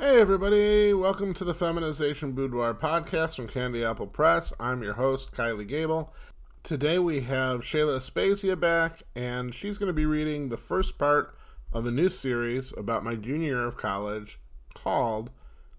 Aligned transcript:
Hey, 0.00 0.20
everybody. 0.20 0.94
Welcome 0.94 1.34
to 1.34 1.44
the 1.44 1.52
Feminization 1.52 2.30
Boudoir 2.30 2.72
podcast 2.72 3.34
from 3.34 3.48
Candy 3.48 3.84
Apple 3.84 4.06
Press. 4.06 4.52
I'm 4.60 4.80
your 4.80 4.92
host, 4.92 5.32
Kylie 5.32 5.66
Gable. 5.66 6.14
Today 6.62 7.00
we 7.00 7.22
have 7.22 7.62
Shayla 7.62 7.96
Aspasia 7.96 8.58
back, 8.58 9.02
and 9.16 9.52
she's 9.52 9.76
going 9.76 9.88
to 9.88 9.92
be 9.92 10.06
reading 10.06 10.50
the 10.50 10.56
first 10.56 10.98
part 10.98 11.36
of 11.72 11.84
a 11.84 11.90
new 11.90 12.08
series 12.08 12.72
about 12.76 13.02
my 13.02 13.16
junior 13.16 13.48
year 13.48 13.64
of 13.64 13.76
college 13.76 14.38
called 14.72 15.30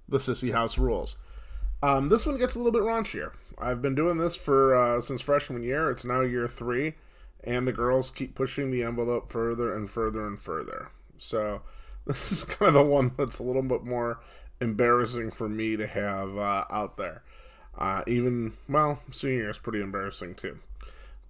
The 0.09 0.17
Sissy 0.17 0.51
House 0.51 0.77
Rules. 0.77 1.15
Um, 1.81 2.09
this 2.09 2.25
one 2.25 2.37
gets 2.37 2.55
a 2.55 2.59
little 2.59 2.73
bit 2.73 2.81
raunchier. 2.81 3.31
I've 3.57 3.81
been 3.81 3.95
doing 3.95 4.17
this 4.17 4.35
for 4.35 4.75
uh, 4.75 4.99
since 4.99 5.21
freshman 5.21 5.63
year. 5.63 5.89
It's 5.89 6.03
now 6.03 6.21
year 6.23 6.49
three, 6.49 6.95
and 7.41 7.65
the 7.65 7.71
girls 7.71 8.11
keep 8.11 8.35
pushing 8.35 8.69
the 8.69 8.83
envelope 8.83 9.31
further 9.31 9.73
and 9.73 9.89
further 9.89 10.27
and 10.27 10.41
further. 10.41 10.89
So 11.17 11.61
this 12.09 12.31
is 12.31 12.43
kind 12.43 12.69
of 12.69 12.73
the 12.73 12.83
one 12.83 13.11
that's 13.17 13.37
a 13.37 13.43
little 13.43 13.61
bit 13.61 13.83
more 13.83 14.19
embarrassing 14.59 15.29
for 15.29 15.47
me 15.47 15.77
to 15.77 15.85
have 15.85 16.35
uh, 16.39 16.65
out 16.71 16.97
there. 16.97 17.21
Uh, 17.77 18.01
even 18.07 18.53
well, 18.67 18.99
senior 19.11 19.51
is 19.51 19.59
pretty 19.59 19.79
embarrassing 19.79 20.33
too. 20.33 20.57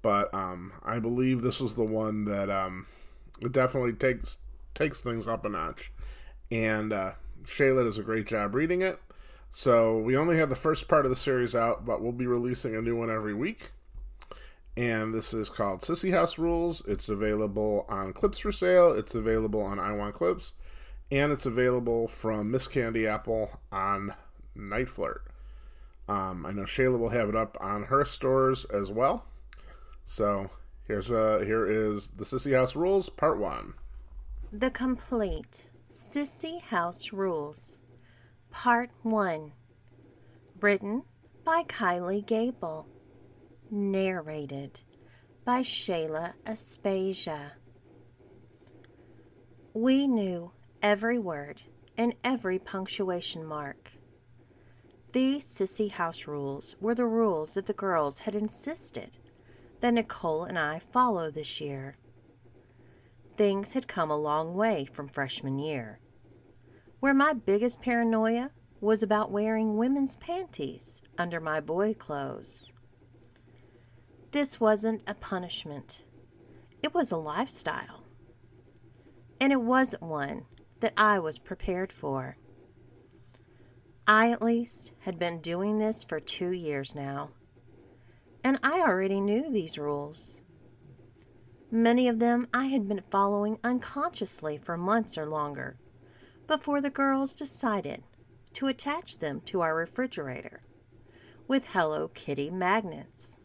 But 0.01 0.33
um, 0.33 0.71
I 0.81 0.99
believe 0.99 1.41
this 1.41 1.59
is 1.59 1.75
the 1.75 1.83
one 1.83 2.23
that 2.25 2.49
um, 2.49 2.87
it 3.41 3.51
definitely 3.51 3.91
takes 3.91 4.37
takes 4.73 5.01
things 5.01 5.27
up 5.27 5.43
a 5.43 5.49
notch. 5.49 5.91
And 6.49 6.93
uh, 6.93 7.11
Shayla 7.43 7.83
does 7.83 7.97
a 7.97 8.03
great 8.03 8.25
job 8.25 8.55
reading 8.55 8.81
it. 8.81 9.01
So 9.51 9.97
we 9.97 10.15
only 10.15 10.37
have 10.37 10.49
the 10.49 10.55
first 10.55 10.87
part 10.87 11.05
of 11.05 11.09
the 11.09 11.17
series 11.17 11.55
out, 11.55 11.85
but 11.85 12.01
we'll 12.01 12.13
be 12.13 12.25
releasing 12.25 12.73
a 12.73 12.81
new 12.81 12.97
one 12.97 13.09
every 13.09 13.33
week. 13.33 13.71
And 14.77 15.13
this 15.13 15.33
is 15.33 15.49
called 15.49 15.81
Sissy 15.81 16.13
House 16.13 16.37
Rules. 16.37 16.81
It's 16.87 17.09
available 17.09 17.85
on 17.89 18.13
Clips4Sale. 18.13 18.97
It's 18.97 19.13
available 19.13 19.61
on 19.61 19.77
IWantClips 19.77 20.53
and 21.11 21.31
it's 21.31 21.45
available 21.45 22.07
from 22.07 22.51
Miss 22.51 22.67
Candy 22.67 23.07
Apple 23.07 23.59
on 23.71 24.13
NiteFlirt. 24.55 25.19
Um, 26.07 26.45
I 26.45 26.51
know 26.51 26.63
Shayla 26.63 26.97
will 26.97 27.09
have 27.09 27.29
it 27.29 27.35
up 27.35 27.57
on 27.61 27.83
her 27.83 28.03
stores 28.05 28.65
as 28.65 28.91
well. 28.91 29.25
So 30.05 30.49
here's 30.87 31.11
uh 31.11 31.43
here 31.45 31.67
is 31.67 32.09
the 32.09 32.25
Sissy 32.25 32.55
House 32.55 32.75
Rules 32.75 33.09
Part 33.09 33.37
One. 33.37 33.75
The 34.51 34.71
complete 34.71 35.69
Sissy 35.91 36.61
House 36.61 37.13
Rules 37.13 37.79
Part 38.49 38.89
One. 39.03 39.51
Written 40.59 41.03
by 41.45 41.63
Kylie 41.63 42.25
Gable. 42.25 42.87
Narrated 43.69 44.81
by 45.45 45.61
Shayla 45.61 46.33
Aspasia. 46.45 47.51
We 49.73 50.07
knew 50.07 50.51
every 50.81 51.19
word 51.19 51.63
and 51.97 52.15
every 52.23 52.59
punctuation 52.59 53.45
mark. 53.45 53.91
These 55.11 55.45
sissy 55.45 55.91
house 55.91 56.27
rules 56.27 56.75
were 56.79 56.95
the 56.95 57.05
rules 57.05 57.55
that 57.55 57.65
the 57.65 57.73
girls 57.73 58.19
had 58.19 58.35
insisted 58.35 59.17
that 59.81 59.93
Nicole 59.93 60.43
and 60.43 60.59
I 60.59 60.79
follow 60.79 61.31
this 61.31 61.59
year. 61.59 61.97
Things 63.37 63.73
had 63.73 63.87
come 63.87 64.11
a 64.11 64.17
long 64.17 64.53
way 64.53 64.85
from 64.85 65.07
freshman 65.07 65.57
year, 65.57 65.99
where 66.99 67.13
my 67.13 67.33
biggest 67.33 67.81
paranoia 67.81 68.51
was 68.81 69.01
about 69.01 69.31
wearing 69.31 69.77
women's 69.77 70.15
panties 70.17 71.01
under 71.17 71.39
my 71.39 71.59
boy 71.59 71.93
clothes. 71.93 72.71
This 74.31 74.59
wasn't 74.59 75.01
a 75.07 75.15
punishment, 75.15 76.01
it 76.83 76.93
was 76.93 77.11
a 77.11 77.17
lifestyle. 77.17 78.03
And 79.41 79.53
it 79.53 79.61
wasn't 79.61 80.03
one 80.03 80.45
that 80.79 80.93
I 80.97 81.19
was 81.19 81.39
prepared 81.39 81.91
for. 81.91 82.37
I, 84.07 84.31
at 84.31 84.41
least, 84.41 84.91
had 85.01 85.19
been 85.19 85.39
doing 85.39 85.77
this 85.77 86.03
for 86.03 86.19
two 86.19 86.51
years 86.51 86.95
now, 86.95 87.29
and 88.43 88.59
I 88.63 88.79
already 88.79 89.21
knew 89.21 89.51
these 89.51 89.77
rules. 89.77 90.41
Many 91.69 92.07
of 92.07 92.17
them 92.17 92.47
I 92.51 92.65
had 92.65 92.87
been 92.87 93.03
following 93.11 93.59
unconsciously 93.63 94.57
for 94.57 94.77
months 94.77 95.17
or 95.17 95.27
longer 95.27 95.77
before 96.47 96.81
the 96.81 96.89
girls 96.89 97.35
decided 97.35 98.01
to 98.53 98.65
attach 98.65 99.19
them 99.19 99.41
to 99.41 99.61
our 99.61 99.75
refrigerator 99.75 100.63
with 101.47 101.65
Hello 101.65 102.07
Kitty 102.07 102.49
magnets. 102.49 103.39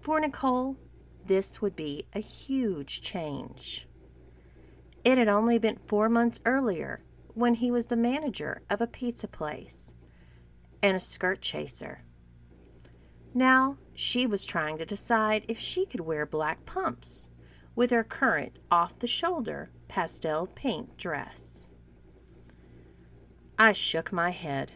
For 0.00 0.20
Nicole, 0.20 0.76
this 1.26 1.60
would 1.60 1.74
be 1.74 2.06
a 2.14 2.20
huge 2.20 3.02
change. 3.02 3.87
It 5.04 5.18
had 5.18 5.28
only 5.28 5.58
been 5.58 5.78
four 5.86 6.08
months 6.08 6.40
earlier 6.44 7.02
when 7.34 7.54
he 7.54 7.70
was 7.70 7.86
the 7.86 7.96
manager 7.96 8.62
of 8.68 8.80
a 8.80 8.86
pizza 8.86 9.28
place 9.28 9.92
and 10.82 10.96
a 10.96 11.00
skirt 11.00 11.40
chaser. 11.40 12.02
Now 13.34 13.76
she 13.94 14.26
was 14.26 14.44
trying 14.44 14.78
to 14.78 14.86
decide 14.86 15.44
if 15.48 15.58
she 15.58 15.86
could 15.86 16.00
wear 16.00 16.26
black 16.26 16.64
pumps 16.66 17.26
with 17.76 17.90
her 17.90 18.04
current 18.04 18.58
off 18.70 18.98
the 18.98 19.06
shoulder 19.06 19.70
pastel 19.86 20.46
pink 20.46 20.96
dress. 20.96 21.68
I 23.58 23.72
shook 23.72 24.12
my 24.12 24.30
head 24.30 24.72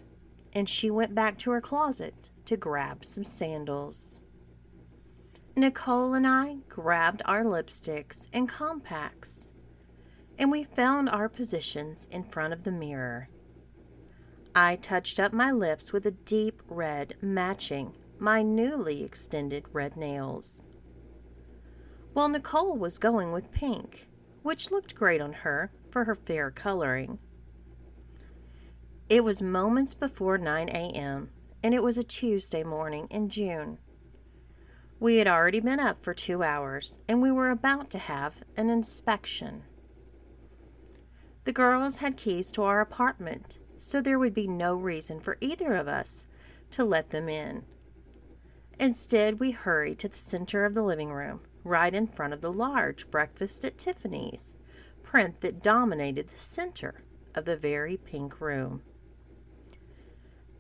and 0.53 0.69
she 0.69 0.91
went 0.91 1.15
back 1.15 1.39
to 1.39 1.51
her 1.51 1.61
closet 1.61 2.31
to 2.45 2.57
grab 2.57 3.05
some 3.05 3.25
sandals. 3.25 4.21
Nicole 5.57 6.15
and 6.15 6.27
I 6.27 6.57
grabbed 6.69 7.23
our 7.25 7.45
lipsticks 7.45 8.29
and 8.33 8.49
compacts 8.49 9.52
and 10.43 10.51
we 10.51 10.65
found 10.65 11.09
our 11.09 11.29
positions 11.29 12.09
in 12.11 12.25
front 12.25 12.53
of 12.53 12.65
the 12.65 12.73
mirror. 12.73 13.29
I 14.57 14.75
touched 14.75 15.21
up 15.21 15.33
my 15.33 15.53
lips 15.53 15.93
with 15.93 16.05
a 16.05 16.11
deep 16.11 16.61
red 16.69 17.15
matching 17.23 17.95
my 18.19 18.43
newly 18.43 19.05
extended 19.05 19.65
red 19.73 19.97
nails. 19.97 20.65
While 22.13 22.29
Nicole 22.29 22.77
was 22.77 22.99
going 22.99 23.31
with 23.31 23.53
pink, 23.53 24.09
which 24.43 24.73
looked 24.73 24.97
great 24.97 25.21
on 25.21 25.33
her 25.33 25.71
for 25.93 26.07
her 26.07 26.17
fair 26.17 26.51
coloring. 26.51 27.21
It 29.09 29.23
was 29.23 29.41
moments 29.41 29.95
before 29.95 30.39
9 30.39 30.69
a.m., 30.71 31.31
and 31.63 31.73
it 31.73 31.85
was 31.85 31.97
a 31.97 32.03
Tuesday 32.03 32.65
morning 32.65 33.07
in 33.11 33.29
June. 33.29 33.79
We 34.99 35.19
had 35.19 35.29
already 35.29 35.61
been 35.61 35.79
up 35.79 36.03
for 36.03 36.15
two 36.15 36.43
hours, 36.43 36.99
and 37.07 37.23
we 37.23 37.31
were 37.31 37.51
about 37.51 37.91
to 37.91 37.99
have 37.99 38.43
an 38.57 38.71
inspection. 38.71 39.63
The 41.45 41.53
girls 41.53 41.97
had 41.97 42.17
keys 42.17 42.53
to 42.53 42.63
our 42.63 42.81
apartment, 42.81 43.59
so 43.79 44.01
there 44.01 44.19
would 44.19 44.35
be 44.35 44.47
no 44.47 44.75
reason 44.75 45.21
for 45.21 45.39
either 45.41 45.75
of 45.75 45.89
us 45.89 46.27
to 46.71 46.85
let 46.85 47.11
them 47.11 47.29
in. 47.29 47.65
Instead, 48.79 49.41
we 49.41 49.51
hurried 49.51 49.99
to 50.01 50.09
the 50.09 50.17
center 50.17 50.65
of 50.65 50.75
the 50.75 50.83
living 50.83 51.13
room, 51.13 51.41
right 51.65 51.93
in 51.93 52.07
front 52.07 52.33
of 52.33 52.41
the 52.41 52.53
large 52.53 53.11
breakfast 53.11 53.65
at 53.65 53.79
Tiffany's 53.79 54.53
print 55.03 55.41
that 55.41 55.63
dominated 55.63 56.29
the 56.29 56.39
center 56.39 57.03
of 57.35 57.45
the 57.45 57.57
very 57.57 57.97
pink 57.97 58.41
room. 58.41 58.83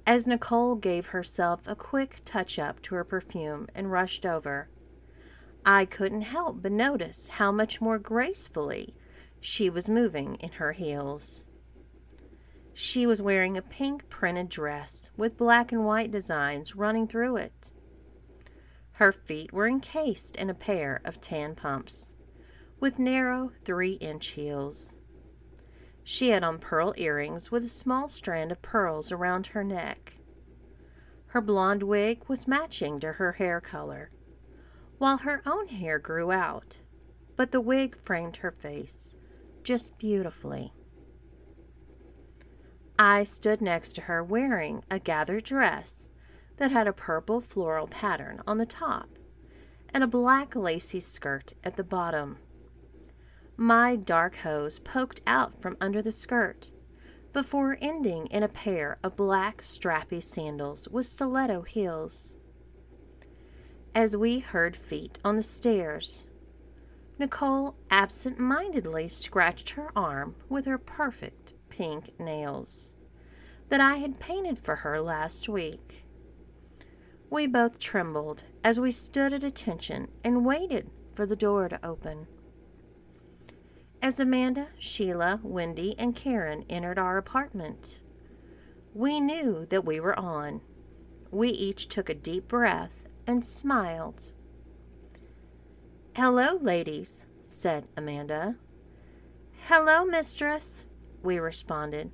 As 0.06 0.26
Nicole 0.26 0.74
gave 0.74 1.06
herself 1.06 1.60
a 1.66 1.76
quick 1.76 2.20
touch 2.24 2.58
up 2.58 2.82
to 2.82 2.96
her 2.96 3.04
perfume 3.04 3.68
and 3.74 3.92
rushed 3.92 4.26
over, 4.26 4.68
I 5.64 5.84
couldn't 5.84 6.22
help 6.22 6.60
but 6.60 6.72
notice 6.72 7.28
how 7.28 7.52
much 7.52 7.80
more 7.80 7.98
gracefully 7.98 8.94
she 9.44 9.68
was 9.68 9.88
moving 9.88 10.36
in 10.36 10.52
her 10.52 10.70
heels. 10.70 11.44
She 12.72 13.08
was 13.08 13.20
wearing 13.20 13.58
a 13.58 13.62
pink 13.62 14.08
printed 14.08 14.48
dress 14.48 15.10
with 15.16 15.36
black 15.36 15.72
and 15.72 15.84
white 15.84 16.12
designs 16.12 16.76
running 16.76 17.08
through 17.08 17.38
it. 17.38 17.72
Her 18.92 19.10
feet 19.10 19.52
were 19.52 19.66
encased 19.66 20.36
in 20.36 20.48
a 20.48 20.54
pair 20.54 21.00
of 21.04 21.20
tan 21.20 21.56
pumps 21.56 22.12
with 22.78 23.00
narrow 23.00 23.50
three 23.64 23.94
inch 23.94 24.28
heels. 24.28 24.96
She 26.04 26.30
had 26.30 26.44
on 26.44 26.60
pearl 26.60 26.94
earrings 26.96 27.50
with 27.50 27.64
a 27.64 27.68
small 27.68 28.06
strand 28.06 28.52
of 28.52 28.62
pearls 28.62 29.10
around 29.10 29.48
her 29.48 29.64
neck. 29.64 30.14
Her 31.26 31.40
blonde 31.40 31.82
wig 31.82 32.22
was 32.28 32.46
matching 32.46 33.00
to 33.00 33.14
her 33.14 33.32
hair 33.32 33.60
color, 33.60 34.12
while 34.98 35.18
her 35.18 35.42
own 35.44 35.66
hair 35.66 35.98
grew 35.98 36.30
out, 36.30 36.78
but 37.34 37.50
the 37.50 37.60
wig 37.60 37.96
framed 37.96 38.36
her 38.36 38.52
face 38.52 39.16
just 39.62 39.98
beautifully. 39.98 40.72
I 42.98 43.24
stood 43.24 43.60
next 43.60 43.94
to 43.94 44.02
her 44.02 44.22
wearing 44.22 44.84
a 44.90 44.98
gathered 44.98 45.44
dress 45.44 46.08
that 46.56 46.70
had 46.70 46.86
a 46.86 46.92
purple 46.92 47.40
floral 47.40 47.86
pattern 47.86 48.42
on 48.46 48.58
the 48.58 48.66
top 48.66 49.08
and 49.92 50.04
a 50.04 50.06
black 50.06 50.54
lacy 50.54 51.00
skirt 51.00 51.54
at 51.64 51.76
the 51.76 51.84
bottom. 51.84 52.38
My 53.56 53.96
dark 53.96 54.36
hose 54.36 54.78
poked 54.78 55.20
out 55.26 55.60
from 55.60 55.76
under 55.80 56.02
the 56.02 56.12
skirt 56.12 56.70
before 57.32 57.78
ending 57.80 58.26
in 58.26 58.42
a 58.42 58.48
pair 58.48 58.98
of 59.02 59.16
black 59.16 59.62
strappy 59.62 60.22
sandals 60.22 60.88
with 60.88 61.06
stiletto 61.06 61.62
heels. 61.62 62.36
As 63.94 64.16
we 64.16 64.38
heard 64.38 64.76
feet 64.76 65.18
on 65.24 65.36
the 65.36 65.42
stairs, 65.42 66.24
Nicole 67.22 67.76
absent 67.88 68.40
mindedly 68.40 69.06
scratched 69.06 69.70
her 69.70 69.96
arm 69.96 70.34
with 70.48 70.66
her 70.66 70.76
perfect 70.76 71.52
pink 71.68 72.18
nails 72.18 72.90
that 73.68 73.80
I 73.80 73.98
had 73.98 74.18
painted 74.18 74.58
for 74.58 74.74
her 74.74 75.00
last 75.00 75.48
week. 75.48 76.04
We 77.30 77.46
both 77.46 77.78
trembled 77.78 78.42
as 78.64 78.80
we 78.80 78.90
stood 78.90 79.32
at 79.32 79.44
attention 79.44 80.08
and 80.24 80.44
waited 80.44 80.90
for 81.14 81.24
the 81.24 81.36
door 81.36 81.68
to 81.68 81.86
open. 81.86 82.26
As 84.02 84.18
Amanda, 84.18 84.70
Sheila, 84.76 85.38
Wendy, 85.44 85.94
and 86.00 86.16
Karen 86.16 86.64
entered 86.68 86.98
our 86.98 87.18
apartment, 87.18 88.00
we 88.94 89.20
knew 89.20 89.64
that 89.66 89.84
we 89.84 90.00
were 90.00 90.18
on. 90.18 90.60
We 91.30 91.50
each 91.50 91.86
took 91.86 92.08
a 92.08 92.14
deep 92.14 92.48
breath 92.48 93.06
and 93.28 93.44
smiled. 93.44 94.32
Hello, 96.14 96.58
ladies, 96.60 97.24
said 97.46 97.88
Amanda. 97.96 98.56
Hello, 99.66 100.04
mistress, 100.04 100.84
we 101.22 101.38
responded, 101.38 102.10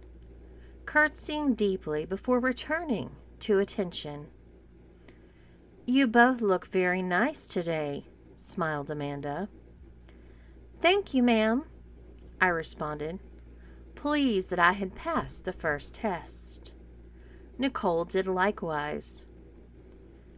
curtsying 0.86 1.54
deeply 1.54 2.06
before 2.06 2.38
returning 2.38 3.10
to 3.40 3.58
attention. 3.58 4.28
You 5.84 6.06
both 6.06 6.40
look 6.40 6.68
very 6.68 7.02
nice 7.02 7.48
today, 7.48 8.06
smiled 8.36 8.88
Amanda. 8.88 9.48
Thank 10.80 11.12
you, 11.12 11.24
ma'am, 11.24 11.64
I 12.40 12.46
responded, 12.46 13.18
pleased 13.96 14.50
that 14.50 14.60
I 14.60 14.74
had 14.74 14.94
passed 14.94 15.44
the 15.44 15.52
first 15.52 15.94
test. 15.94 16.72
Nicole 17.58 18.04
did 18.04 18.28
likewise. 18.28 19.26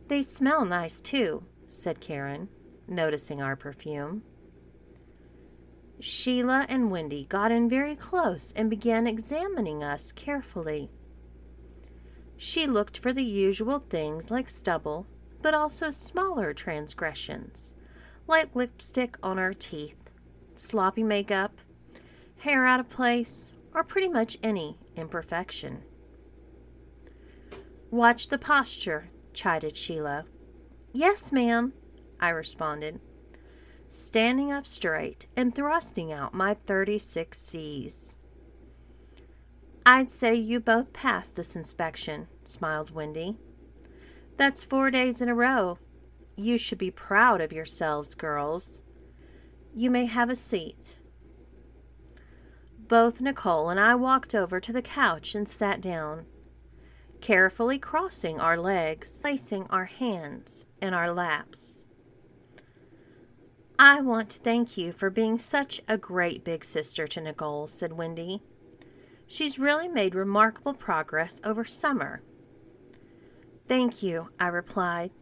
They 0.09 0.23
smell 0.23 0.65
nice, 0.65 1.03
too, 1.03 1.45
said 1.69 2.01
Karen, 2.01 2.49
noticing 2.91 3.41
our 3.41 3.57
perfume. 3.57 4.23
Sheila 6.01 6.67
and 6.69 6.91
Wendy 6.91 7.27
got 7.29 7.53
in 7.53 7.69
very 7.69 7.95
close 7.95 8.53
and 8.57 8.71
began 8.71 9.07
examining 9.07 9.85
us 9.85 10.13
carefully. 10.13 10.91
She 12.37 12.67
looked 12.67 12.97
for 12.97 13.13
the 13.13 13.25
usual 13.25 13.79
things 13.79 14.31
like 14.31 14.49
stubble, 14.49 15.07
but 15.43 15.53
also 15.53 15.91
smaller 15.91 16.55
transgressions, 16.55 17.75
like 18.27 18.57
lipstick 18.57 19.19
on 19.23 19.39
our 19.39 19.53
teeth, 19.53 20.11
sloppy 20.57 21.03
makeup, 21.03 21.53
hair 22.39 22.65
out 22.65 22.81
of 22.81 22.89
place, 22.89 23.53
or 23.75 23.85
pretty 23.85 24.09
much 24.09 24.39
any 24.43 24.79
imperfection. 24.97 25.83
Watch 27.91 28.29
the 28.29 28.39
posture, 28.39 29.11
chided 29.35 29.77
Sheila. 29.77 30.25
Yes, 30.93 31.31
ma'am, 31.31 31.73
I 32.20 32.28
responded, 32.28 33.00
standing 33.88 34.52
up 34.52 34.67
straight 34.67 35.26
and 35.37 35.55
thrusting 35.55 36.12
out 36.12 36.34
my 36.34 36.55
36 36.55 37.38
C's. 37.38 38.17
I'd 39.87 40.11
say 40.11 40.34
you 40.34 40.61
both 40.61 40.93
passed 40.93 41.37
this 41.37 41.56
inspection, 41.56 42.28
smiled 42.44 42.90
Wendy. 42.90 43.38
That's 44.37 44.62
four 44.62 44.90
days 44.90 45.20
in 45.20 45.28
a 45.28 45.34
row. 45.34 45.78
You 46.37 46.58
should 46.58 46.78
be 46.78 46.90
proud 46.90 47.40
of 47.40 47.52
yourselves, 47.52 48.14
girls. 48.14 48.82
You 49.75 49.90
may 49.90 50.06
have 50.06 50.31
a 50.31 50.37
seat. 50.37 50.96
Both 52.78 53.20
Nicole 53.20 53.70
and 53.70 53.78
I 53.78 53.94
walked 53.94 54.34
over 54.34 54.61
to 54.61 54.72
the 54.72 54.82
couch 54.82 55.34
and 55.34 55.49
sat 55.49 55.81
down, 55.81 56.26
carefully 57.20 57.78
crossing 57.78 58.40
our 58.40 58.58
legs, 58.58 59.20
placing 59.20 59.67
our 59.69 59.84
hands 59.84 60.67
in 60.82 60.93
our 60.93 61.12
laps. 61.12 61.80
I 63.82 64.03
want 64.03 64.29
to 64.29 64.41
thank 64.41 64.77
you 64.77 64.93
for 64.93 65.09
being 65.09 65.38
such 65.38 65.81
a 65.88 65.97
great 65.97 66.44
big 66.44 66.67
sister 66.67 67.09
to 67.09 67.21
Nicole, 67.23 67.67
said 67.67 67.94
Wendy. 67.94 68.43
She's 69.27 69.59
really 69.59 69.88
made 69.88 70.15
remarkable 70.15 70.75
progress 70.75 71.41
over 71.44 71.65
summer. 71.65 72.21
Thank 73.67 74.03
you, 74.03 74.29
I 74.38 74.49
replied. 74.49 75.12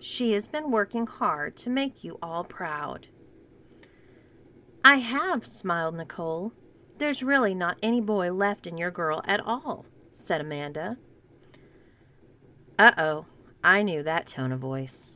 She 0.00 0.32
has 0.32 0.48
been 0.48 0.72
working 0.72 1.06
hard 1.06 1.56
to 1.58 1.70
make 1.70 2.02
you 2.02 2.18
all 2.20 2.42
proud. 2.42 3.06
I 4.84 4.96
have, 4.96 5.46
smiled 5.46 5.94
Nicole. 5.94 6.52
There's 6.98 7.22
really 7.22 7.54
not 7.54 7.78
any 7.84 8.00
boy 8.00 8.32
left 8.32 8.66
in 8.66 8.76
your 8.76 8.90
girl 8.90 9.22
at 9.26 9.38
all, 9.46 9.86
said 10.10 10.40
Amanda. 10.40 10.96
Uh 12.76 12.94
oh, 12.98 13.26
I 13.62 13.84
knew 13.84 14.02
that 14.02 14.26
tone 14.26 14.50
of 14.50 14.58
voice. 14.58 15.14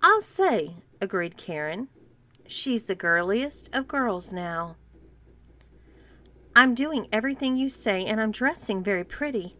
I'll 0.00 0.20
say, 0.20 0.76
agreed 1.04 1.36
Karen. 1.36 1.88
She's 2.48 2.86
the 2.86 2.96
girliest 2.96 3.72
of 3.74 3.86
girls 3.86 4.32
now. 4.32 4.76
I'm 6.56 6.74
doing 6.74 7.08
everything 7.12 7.56
you 7.56 7.68
say 7.68 8.04
and 8.04 8.20
I'm 8.20 8.32
dressing 8.32 8.82
very 8.82 9.04
pretty, 9.04 9.56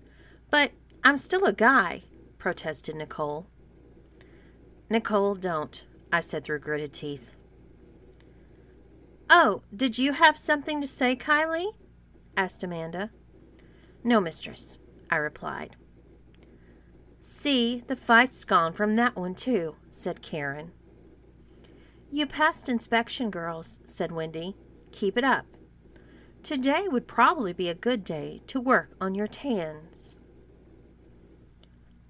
but 0.50 0.72
I'm 1.04 1.18
still 1.18 1.44
a 1.44 1.52
guy, 1.52 2.02
protested 2.38 2.96
Nicole. 2.96 3.46
Nicole, 4.90 5.34
don't, 5.34 5.84
I 6.12 6.20
said 6.20 6.44
through 6.44 6.60
gritted 6.60 6.92
teeth. 6.92 7.32
Oh, 9.28 9.62
did 9.74 9.98
you 9.98 10.12
have 10.12 10.38
something 10.38 10.80
to 10.80 10.86
say, 10.86 11.16
Kylie? 11.16 11.74
asked 12.36 12.64
Amanda. 12.64 13.10
No, 14.02 14.20
mistress, 14.20 14.78
I 15.10 15.16
replied. 15.16 15.76
See, 17.20 17.82
the 17.86 17.96
fight's 17.96 18.44
gone 18.44 18.72
from 18.74 18.96
that 18.96 19.16
one, 19.16 19.34
too, 19.34 19.76
said 19.90 20.22
Karen. 20.22 20.72
You 22.14 22.26
passed 22.26 22.68
inspection, 22.68 23.28
girls, 23.28 23.80
said 23.82 24.12
Wendy. 24.12 24.54
Keep 24.92 25.18
it 25.18 25.24
up. 25.24 25.46
Today 26.44 26.86
would 26.86 27.08
probably 27.08 27.52
be 27.52 27.68
a 27.68 27.74
good 27.74 28.04
day 28.04 28.40
to 28.46 28.60
work 28.60 28.94
on 29.00 29.16
your 29.16 29.26
tans. 29.26 30.16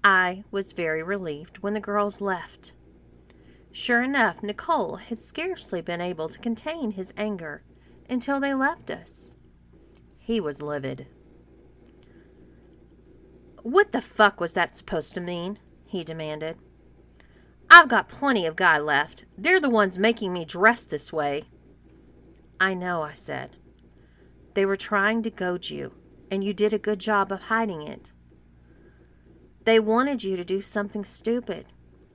I 0.03 0.43
was 0.51 0.73
very 0.73 1.01
relieved 1.01 1.57
when 1.63 1.73
the 1.73 1.79
girls 1.79 2.21
left. 2.21 2.71
Sure 3.71 4.03
enough, 4.03 4.43
Nicole 4.43 4.97
had 4.97 5.19
scarcely 5.19 5.81
been 5.81 6.01
able 6.01 6.29
to 6.29 6.37
contain 6.37 6.91
his 6.91 7.11
anger 7.17 7.63
until 8.07 8.39
they 8.39 8.53
left 8.53 8.91
us. 8.91 9.35
He 10.19 10.39
was 10.39 10.61
livid. 10.61 11.07
What 13.63 13.91
the 13.91 14.01
fuck 14.01 14.39
was 14.39 14.53
that 14.53 14.75
supposed 14.75 15.15
to 15.15 15.19
mean? 15.19 15.57
he 15.83 16.03
demanded. 16.03 16.57
I've 17.75 17.89
got 17.89 18.07
plenty 18.07 18.45
of 18.45 18.55
guy 18.55 18.77
left. 18.77 19.25
They're 19.37 19.59
the 19.59 19.69
ones 19.69 19.97
making 19.97 20.31
me 20.31 20.45
dress 20.45 20.83
this 20.85 21.11
way. 21.11 21.43
I 22.57 22.73
know, 22.73 23.01
I 23.01 23.13
said. 23.15 23.57
They 24.53 24.65
were 24.65 24.77
trying 24.77 25.23
to 25.23 25.29
goad 25.29 25.69
you, 25.69 25.91
and 26.31 26.41
you 26.41 26.53
did 26.53 26.71
a 26.71 26.79
good 26.79 26.99
job 26.99 27.33
of 27.33 27.41
hiding 27.41 27.81
it. 27.81 28.13
They 29.65 29.77
wanted 29.79 30.23
you 30.23 30.37
to 30.37 30.45
do 30.45 30.61
something 30.61 31.03
stupid, 31.03 31.65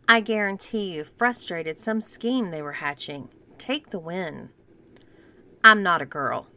I 0.08 0.20
guarantee 0.20 0.92
you 0.92 1.04
frustrated 1.04 1.78
some 1.78 2.00
scheme 2.00 2.50
they 2.50 2.62
were 2.62 2.72
hatching. 2.72 3.28
Take 3.58 3.90
the 3.90 4.00
win. 4.00 4.48
I'm 5.62 5.84
not 5.84 6.02
a 6.02 6.06
girl. 6.06 6.48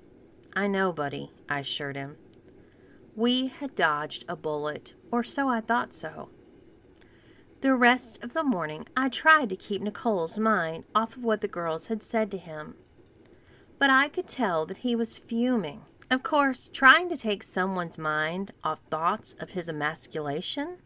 I 0.55 0.65
know, 0.65 0.93
buddy, 0.93 1.29
I 1.49 1.59
assured 1.59 1.97
him. 1.97 2.15
We 3.15 3.49
had 3.49 3.75
dodged 3.75 4.23
a 4.29 4.37
bullet, 4.37 4.95
or 5.11 5.23
so 5.23 5.49
I 5.49 5.59
thought 5.59 5.93
so. 5.93 6.29
The 7.63 7.75
rest 7.75 8.21
of 8.21 8.33
the 8.33 8.43
morning 8.43 8.87
I 8.97 9.07
tried 9.07 9.47
to 9.47 9.55
keep 9.55 9.81
Nicole's 9.81 10.37
mind 10.37 10.83
off 10.93 11.15
of 11.15 11.23
what 11.23 11.39
the 11.39 11.47
girls 11.47 11.87
had 11.87 12.03
said 12.03 12.29
to 12.31 12.37
him. 12.37 12.75
But 13.79 13.89
I 13.89 14.09
could 14.09 14.27
tell 14.27 14.65
that 14.65 14.79
he 14.79 14.97
was 14.97 15.17
fuming. 15.17 15.83
Of 16.11 16.23
course, 16.23 16.67
trying 16.67 17.07
to 17.07 17.15
take 17.15 17.41
someone's 17.41 17.97
mind 17.97 18.51
off 18.65 18.81
thoughts 18.89 19.31
of 19.39 19.51
his 19.51 19.69
emasculation 19.69 20.79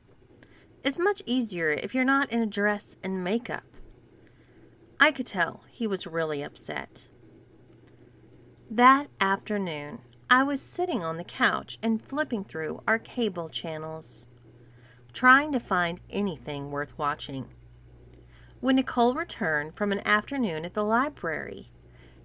is 0.84 1.00
much 1.00 1.24
easier 1.26 1.72
if 1.72 1.96
you're 1.96 2.06
not 2.06 2.32
in 2.32 2.44
a 2.44 2.46
dress 2.46 2.96
and 3.02 3.24
makeup. 3.24 3.64
I 5.00 5.12
could 5.12 5.26
tell 5.26 5.64
he 5.72 5.88
was 5.88 6.06
really 6.06 6.44
upset. 6.44 7.08
That 8.70 9.08
afternoon, 9.20 10.02
I 10.30 10.44
was 10.44 10.62
sitting 10.62 11.04
on 11.04 11.18
the 11.18 11.24
couch 11.24 11.80
and 11.82 12.06
flipping 12.06 12.44
through 12.44 12.84
our 12.88 13.00
cable 13.00 13.50
channels, 13.50 14.28
trying 15.18 15.52
to 15.52 15.60
find 15.60 16.00
anything 16.10 16.72
worth 16.72 16.98
watching. 16.98 17.46
When 18.60 18.76
Nicole 18.76 19.16
returned 19.16 19.76
from 19.76 19.92
an 19.92 20.06
afternoon 20.06 20.64
at 20.64 20.74
the 20.74 20.84
library, 20.84 21.72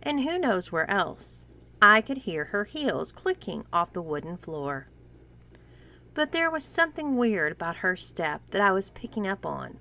and 0.03 0.21
who 0.21 0.39
knows 0.39 0.71
where 0.71 0.91
else, 0.91 1.45
I 1.81 2.01
could 2.01 2.19
hear 2.19 2.47
her 2.47 2.65
heels 2.65 3.11
clicking 3.11 3.65
off 3.73 3.93
the 3.93 4.03
wooden 4.03 4.37
floor 4.37 4.89
but 6.15 6.33
there 6.33 6.51
was 6.51 6.65
something 6.65 7.17
weird 7.17 7.53
about 7.53 7.77
her 7.77 7.97
step 7.97 8.43
that 8.51 8.61
I 8.61 8.73
was 8.73 8.91
picking 8.91 9.27
up 9.27 9.47
on. 9.47 9.79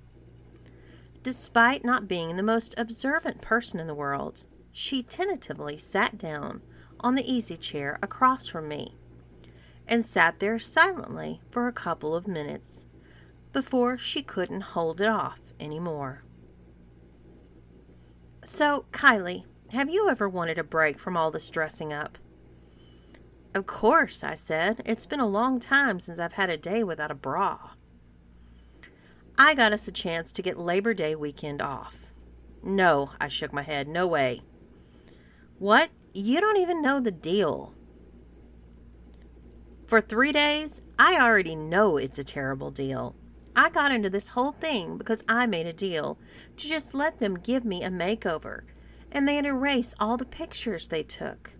Despite 1.22 1.84
not 1.84 2.08
being 2.08 2.36
the 2.36 2.42
most 2.42 2.74
observant 2.78 3.40
person 3.40 3.78
in 3.78 3.86
the 3.86 3.94
world, 3.94 4.44
she 4.72 5.02
tentatively 5.02 5.76
sat 5.76 6.18
down 6.18 6.62
on 7.00 7.14
the 7.14 7.30
easy 7.30 7.56
chair 7.56 7.98
across 8.02 8.46
from 8.46 8.68
me 8.68 8.96
and 9.86 10.04
sat 10.04 10.40
there 10.40 10.58
silently 10.58 11.40
for 11.50 11.68
a 11.68 11.72
couple 11.72 12.14
of 12.14 12.26
minutes 12.26 12.86
before 13.52 13.98
she 13.98 14.22
couldn't 14.22 14.60
hold 14.60 15.00
it 15.00 15.08
off 15.08 15.40
any 15.60 15.78
more. 15.78 16.22
So, 18.44 18.86
Kylie, 18.92 19.44
have 19.70 19.88
you 19.88 20.08
ever 20.08 20.28
wanted 20.28 20.58
a 20.58 20.64
break 20.64 20.98
from 20.98 21.16
all 21.16 21.30
this 21.30 21.48
dressing 21.50 21.92
up? 21.92 22.18
Of 23.54 23.66
course, 23.66 24.24
I 24.24 24.34
said. 24.34 24.82
It's 24.84 25.06
been 25.06 25.20
a 25.20 25.26
long 25.26 25.60
time 25.60 26.00
since 26.00 26.18
I've 26.18 26.32
had 26.34 26.50
a 26.50 26.56
day 26.56 26.82
without 26.82 27.10
a 27.10 27.14
bra. 27.14 27.70
I 29.38 29.54
got 29.54 29.72
us 29.72 29.86
a 29.88 29.92
chance 29.92 30.32
to 30.32 30.42
get 30.42 30.58
Labor 30.58 30.94
Day 30.94 31.14
weekend 31.14 31.62
off. 31.62 32.06
No, 32.62 33.10
I 33.20 33.28
shook 33.28 33.52
my 33.52 33.62
head. 33.62 33.88
No 33.88 34.06
way. 34.06 34.42
What? 35.58 35.90
You 36.14 36.40
don't 36.40 36.58
even 36.58 36.82
know 36.82 37.00
the 37.00 37.10
deal. 37.10 37.74
For 39.86 40.00
three 40.00 40.32
days, 40.32 40.82
I 40.98 41.20
already 41.20 41.54
know 41.54 41.96
it's 41.96 42.18
a 42.18 42.24
terrible 42.24 42.70
deal. 42.70 43.14
I 43.54 43.68
got 43.70 43.92
into 43.92 44.08
this 44.08 44.28
whole 44.28 44.52
thing 44.52 44.96
because 44.96 45.22
I 45.28 45.46
made 45.46 45.66
a 45.66 45.72
deal 45.72 46.18
to 46.56 46.68
just 46.68 46.94
let 46.94 47.18
them 47.18 47.38
give 47.38 47.64
me 47.64 47.82
a 47.82 47.90
makeover, 47.90 48.62
and 49.10 49.28
they'd 49.28 49.44
erase 49.44 49.94
all 50.00 50.16
the 50.16 50.24
pictures 50.24 50.88
they 50.88 51.02
took. 51.02 51.50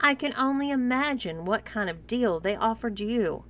I 0.00 0.14
can 0.14 0.32
only 0.36 0.70
imagine 0.70 1.44
what 1.44 1.64
kind 1.64 1.90
of 1.90 2.06
deal 2.06 2.40
they 2.40 2.56
offered 2.56 3.00
you. 3.00 3.44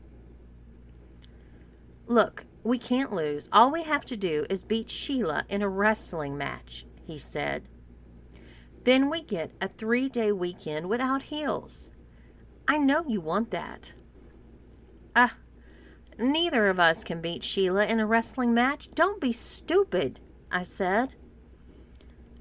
Look, 2.06 2.44
we 2.64 2.78
can't 2.78 3.12
lose. 3.12 3.48
All 3.52 3.70
we 3.70 3.84
have 3.84 4.04
to 4.06 4.16
do 4.16 4.46
is 4.50 4.64
beat 4.64 4.90
Sheila 4.90 5.44
in 5.48 5.62
a 5.62 5.68
wrestling 5.68 6.36
match, 6.36 6.86
he 7.06 7.18
said. 7.18 7.68
Then 8.84 9.08
we 9.10 9.22
get 9.22 9.52
a 9.60 9.68
three 9.68 10.08
day 10.08 10.32
weekend 10.32 10.88
without 10.88 11.22
heels. 11.22 11.90
I 12.66 12.78
know 12.78 13.04
you 13.06 13.20
want 13.20 13.50
that. 13.50 13.94
Ah, 15.14 15.36
neither 16.20 16.68
of 16.68 16.78
us 16.78 17.04
can 17.04 17.20
beat 17.20 17.42
Sheila 17.42 17.86
in 17.86 18.00
a 18.00 18.06
wrestling 18.06 18.54
match. 18.54 18.90
Don't 18.94 19.20
be 19.20 19.32
stupid, 19.32 20.20
I 20.50 20.62
said. 20.62 21.14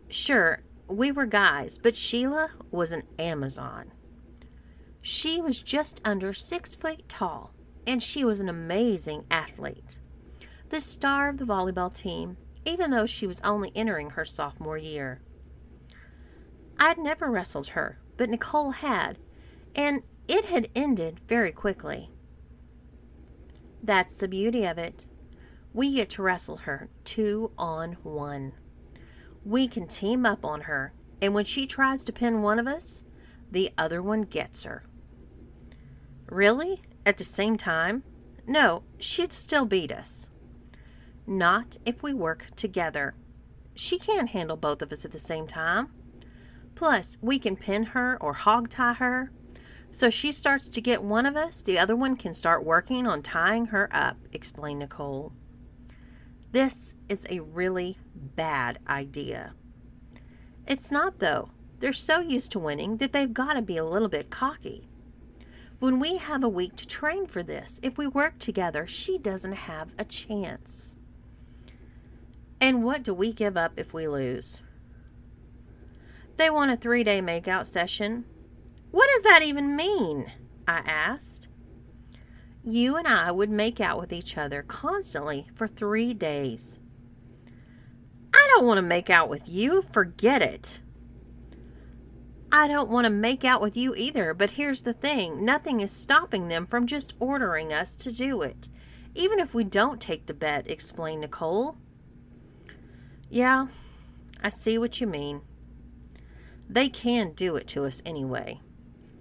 Sure, 0.09 0.63
we 0.87 1.11
were 1.11 1.25
guys, 1.25 1.77
but 1.77 1.95
Sheila 1.95 2.51
was 2.71 2.91
an 2.91 3.03
Amazon. 3.17 3.91
She 5.01 5.39
was 5.41 5.61
just 5.61 6.01
under 6.03 6.33
six 6.33 6.75
feet 6.75 7.07
tall, 7.07 7.53
and 7.87 8.03
she 8.03 8.23
was 8.25 8.39
an 8.39 8.49
amazing 8.49 9.25
athlete 9.31 9.99
the 10.69 10.79
star 10.79 11.29
of 11.29 11.37
the 11.37 11.45
volleyball 11.45 11.93
team, 11.93 12.37
even 12.65 12.91
though 12.91 13.05
she 13.05 13.25
was 13.25 13.41
only 13.41 13.71
entering 13.75 14.11
her 14.11 14.25
sophomore 14.25 14.77
year. 14.77 15.21
I'd 16.77 16.97
never 16.97 17.29
wrestled 17.29 17.69
her, 17.69 17.99
but 18.17 18.29
Nicole 18.29 18.71
had, 18.71 19.17
and 19.75 20.03
it 20.27 20.45
had 20.45 20.69
ended 20.75 21.19
very 21.27 21.51
quickly. 21.51 22.11
That's 23.81 24.17
the 24.17 24.27
beauty 24.27 24.65
of 24.65 24.77
it. 24.77 25.07
We 25.73 25.93
get 25.95 26.09
to 26.11 26.21
wrestle 26.21 26.57
her 26.57 26.89
two 27.03 27.51
on 27.57 27.93
one. 28.03 28.53
We 29.45 29.67
can 29.67 29.87
team 29.87 30.25
up 30.25 30.43
on 30.43 30.61
her, 30.61 30.93
and 31.21 31.33
when 31.33 31.45
she 31.45 31.65
tries 31.65 32.03
to 32.05 32.13
pin 32.13 32.41
one 32.41 32.59
of 32.59 32.67
us, 32.67 33.03
the 33.51 33.71
other 33.77 34.01
one 34.01 34.23
gets 34.23 34.63
her. 34.63 34.83
Really? 36.27 36.81
At 37.05 37.17
the 37.17 37.23
same 37.23 37.57
time? 37.57 38.03
No, 38.45 38.83
she'd 38.99 39.33
still 39.33 39.65
beat 39.65 39.91
us. 39.91 40.29
Not 41.25 41.77
if 41.85 42.03
we 42.03 42.13
work 42.13 42.47
together. 42.55 43.15
She 43.75 43.97
can't 43.97 44.29
handle 44.29 44.57
both 44.57 44.81
of 44.81 44.91
us 44.91 45.05
at 45.05 45.11
the 45.11 45.19
same 45.19 45.47
time. 45.47 45.89
Plus, 46.75 47.17
we 47.21 47.39
can 47.39 47.55
pin 47.55 47.83
her 47.83 48.17
or 48.21 48.33
hog 48.33 48.69
tie 48.69 48.93
her. 48.93 49.31
So 49.91 50.09
she 50.09 50.31
starts 50.31 50.69
to 50.69 50.81
get 50.81 51.03
one 51.03 51.25
of 51.25 51.35
us, 51.35 51.61
the 51.61 51.79
other 51.79 51.95
one 51.95 52.15
can 52.15 52.33
start 52.33 52.63
working 52.63 53.07
on 53.07 53.23
tying 53.23 53.67
her 53.67 53.89
up, 53.91 54.17
explained 54.31 54.79
Nicole. 54.79 55.33
This 56.51 56.95
is 57.07 57.25
a 57.29 57.39
really 57.41 57.97
bad 58.15 58.79
idea. 58.87 59.53
It's 60.67 60.91
not, 60.91 61.19
though. 61.19 61.49
They're 61.79 61.93
so 61.93 62.19
used 62.19 62.51
to 62.51 62.59
winning 62.59 62.97
that 62.97 63.13
they've 63.13 63.33
got 63.33 63.53
to 63.53 63.61
be 63.61 63.77
a 63.77 63.85
little 63.85 64.09
bit 64.09 64.29
cocky. 64.29 64.87
When 65.79 65.99
we 65.99 66.17
have 66.17 66.43
a 66.43 66.49
week 66.49 66.75
to 66.75 66.87
train 66.87 67.25
for 67.25 67.41
this, 67.41 67.79
if 67.81 67.97
we 67.97 68.05
work 68.05 68.37
together, 68.37 68.85
she 68.85 69.17
doesn't 69.17 69.53
have 69.53 69.93
a 69.97 70.03
chance. 70.03 70.95
And 72.59 72.83
what 72.83 73.03
do 73.03 73.13
we 73.13 73.31
give 73.31 73.55
up 73.55 73.73
if 73.77 73.93
we 73.93 74.07
lose? 74.07 74.61
They 76.35 76.49
want 76.49 76.71
a 76.71 76.75
three 76.75 77.03
day 77.03 77.21
makeout 77.21 77.65
session. 77.65 78.25
What 78.91 79.09
does 79.13 79.23
that 79.23 79.43
even 79.43 79.75
mean? 79.75 80.31
I 80.67 80.77
asked. 80.85 81.47
You 82.63 82.97
and 82.97 83.07
I 83.07 83.31
would 83.31 83.49
make 83.49 83.79
out 83.79 83.99
with 83.99 84.11
each 84.11 84.37
other 84.37 84.63
constantly 84.63 85.47
for 85.55 85.67
three 85.67 86.13
days. 86.13 86.79
I 88.33 88.47
don't 88.51 88.65
want 88.65 88.77
to 88.77 88.83
make 88.83 89.09
out 89.09 89.29
with 89.29 89.47
you. 89.47 89.81
Forget 89.81 90.41
it. 90.41 90.81
I 92.51 92.67
don't 92.67 92.89
want 92.89 93.05
to 93.05 93.11
make 93.11 93.45
out 93.45 93.61
with 93.61 93.77
you 93.77 93.93
either, 93.95 94.33
but 94.33 94.51
here's 94.51 94.81
the 94.81 94.93
thing 94.93 95.45
nothing 95.45 95.81
is 95.81 95.91
stopping 95.91 96.47
them 96.47 96.65
from 96.65 96.87
just 96.87 97.13
ordering 97.19 97.71
us 97.71 97.95
to 97.97 98.11
do 98.11 98.41
it, 98.41 98.67
even 99.13 99.39
if 99.39 99.53
we 99.53 99.63
don't 99.63 100.01
take 100.01 100.25
the 100.25 100.33
bet, 100.33 100.69
explained 100.69 101.21
Nicole. 101.21 101.77
Yeah, 103.29 103.67
I 104.41 104.49
see 104.49 104.79
what 104.79 104.99
you 104.99 105.05
mean. 105.05 105.41
They 106.67 106.89
can 106.89 107.33
do 107.33 107.55
it 107.55 107.67
to 107.69 107.85
us 107.85 108.01
anyway. 108.03 108.61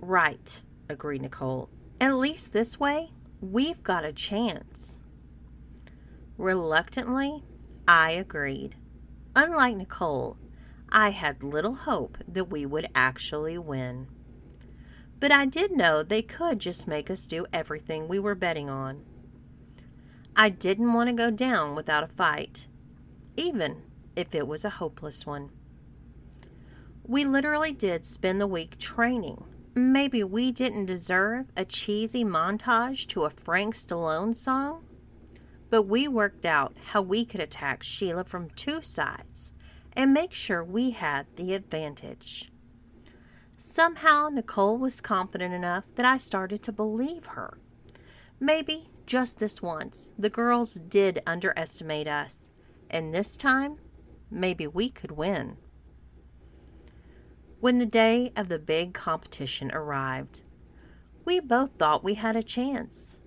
Right, 0.01 0.61
agreed 0.89 1.23
Nicole. 1.23 1.69
At 2.01 2.17
least 2.17 2.53
this 2.53 2.79
way, 2.79 3.11
we've 3.41 3.83
got 3.83 4.05
a 4.05 4.13
chance. 4.13 5.01
Reluctantly, 6.37 7.43
I 7.87 8.13
agreed. 8.13 8.77
Unlike 9.35 9.77
Nicole, 9.77 10.37
I 10.91 11.11
had 11.11 11.43
little 11.43 11.75
hope 11.75 12.19
that 12.29 12.51
we 12.51 12.65
would 12.65 12.89
actually 12.95 13.59
win. 13.59 14.07
But 15.21 15.33
I 15.33 15.47
did 15.47 15.73
know 15.73 16.03
they 16.03 16.23
could 16.23 16.61
just 16.61 16.87
make 16.87 17.11
us 17.11 17.27
do 17.27 17.47
everything 17.53 18.07
we 18.07 18.21
were 18.21 18.37
betting 18.37 18.71
on. 18.71 19.05
I 20.37 20.49
didn't 20.49 20.93
want 20.93 21.09
to 21.09 21.15
go 21.15 21.31
down 21.33 21.75
without 21.75 22.05
a 22.05 22.09
fight, 22.09 22.69
even 23.37 23.83
if 24.15 24.35
it 24.35 24.47
was 24.47 24.65
a 24.65 24.71
hopeless 24.71 25.27
one. 25.27 25.51
We 27.05 27.25
literally 27.25 27.73
did 27.73 28.05
spend 28.05 28.41
the 28.41 28.47
week 28.47 28.79
training. 28.79 29.43
Maybe 29.79 30.25
we 30.25 30.51
didn't 30.51 30.87
deserve 30.87 31.53
a 31.57 31.65
cheesy 31.65 32.25
montage 32.25 33.07
to 33.11 33.25
a 33.25 33.31
Frank 33.31 33.77
Stallone 33.77 34.37
song, 34.37 34.85
but 35.71 35.85
we 35.85 36.09
worked 36.09 36.45
out 36.45 36.77
how 36.87 37.01
we 37.01 37.25
could 37.25 37.41
attack 37.41 37.85
Sheila 37.85 38.25
from 38.25 38.51
two 38.51 38.83
sides 38.83 39.53
and 39.93 40.13
make 40.13 40.35
sure 40.35 40.65
we 40.65 40.91
had 40.91 41.27
the 41.37 41.55
advantage. 41.55 42.51
Somehow, 43.57 44.29
Nicole 44.29 44.79
was 44.79 45.01
confident 45.01 45.55
enough 45.55 45.85
that 45.95 46.05
I 46.05 46.19
started 46.19 46.61
to 46.65 46.73
believe 46.73 47.27
her. 47.27 47.59
Maybe 48.41 48.91
just 49.07 49.39
this 49.39 49.63
once, 49.63 50.11
the 50.19 50.29
girls 50.29 50.75
did 50.75 51.23
underestimate 51.25 52.09
us, 52.09 52.51
and 52.91 53.15
this 53.15 53.37
time 53.37 53.77
maybe 54.29 54.67
we 54.67 54.91
could 54.91 55.13
win. 55.13 55.57
When 57.61 57.79
the 57.79 57.87
day 57.87 58.33
of 58.37 58.49
the 58.49 58.59
big 58.59 58.95
competition 58.95 59.71
arrived, 59.73 60.43
we 61.25 61.41
both 61.41 61.73
thought 61.73 62.05
we 62.05 62.15
had 62.15 62.37
a 62.37 62.43
chance. 62.43 63.19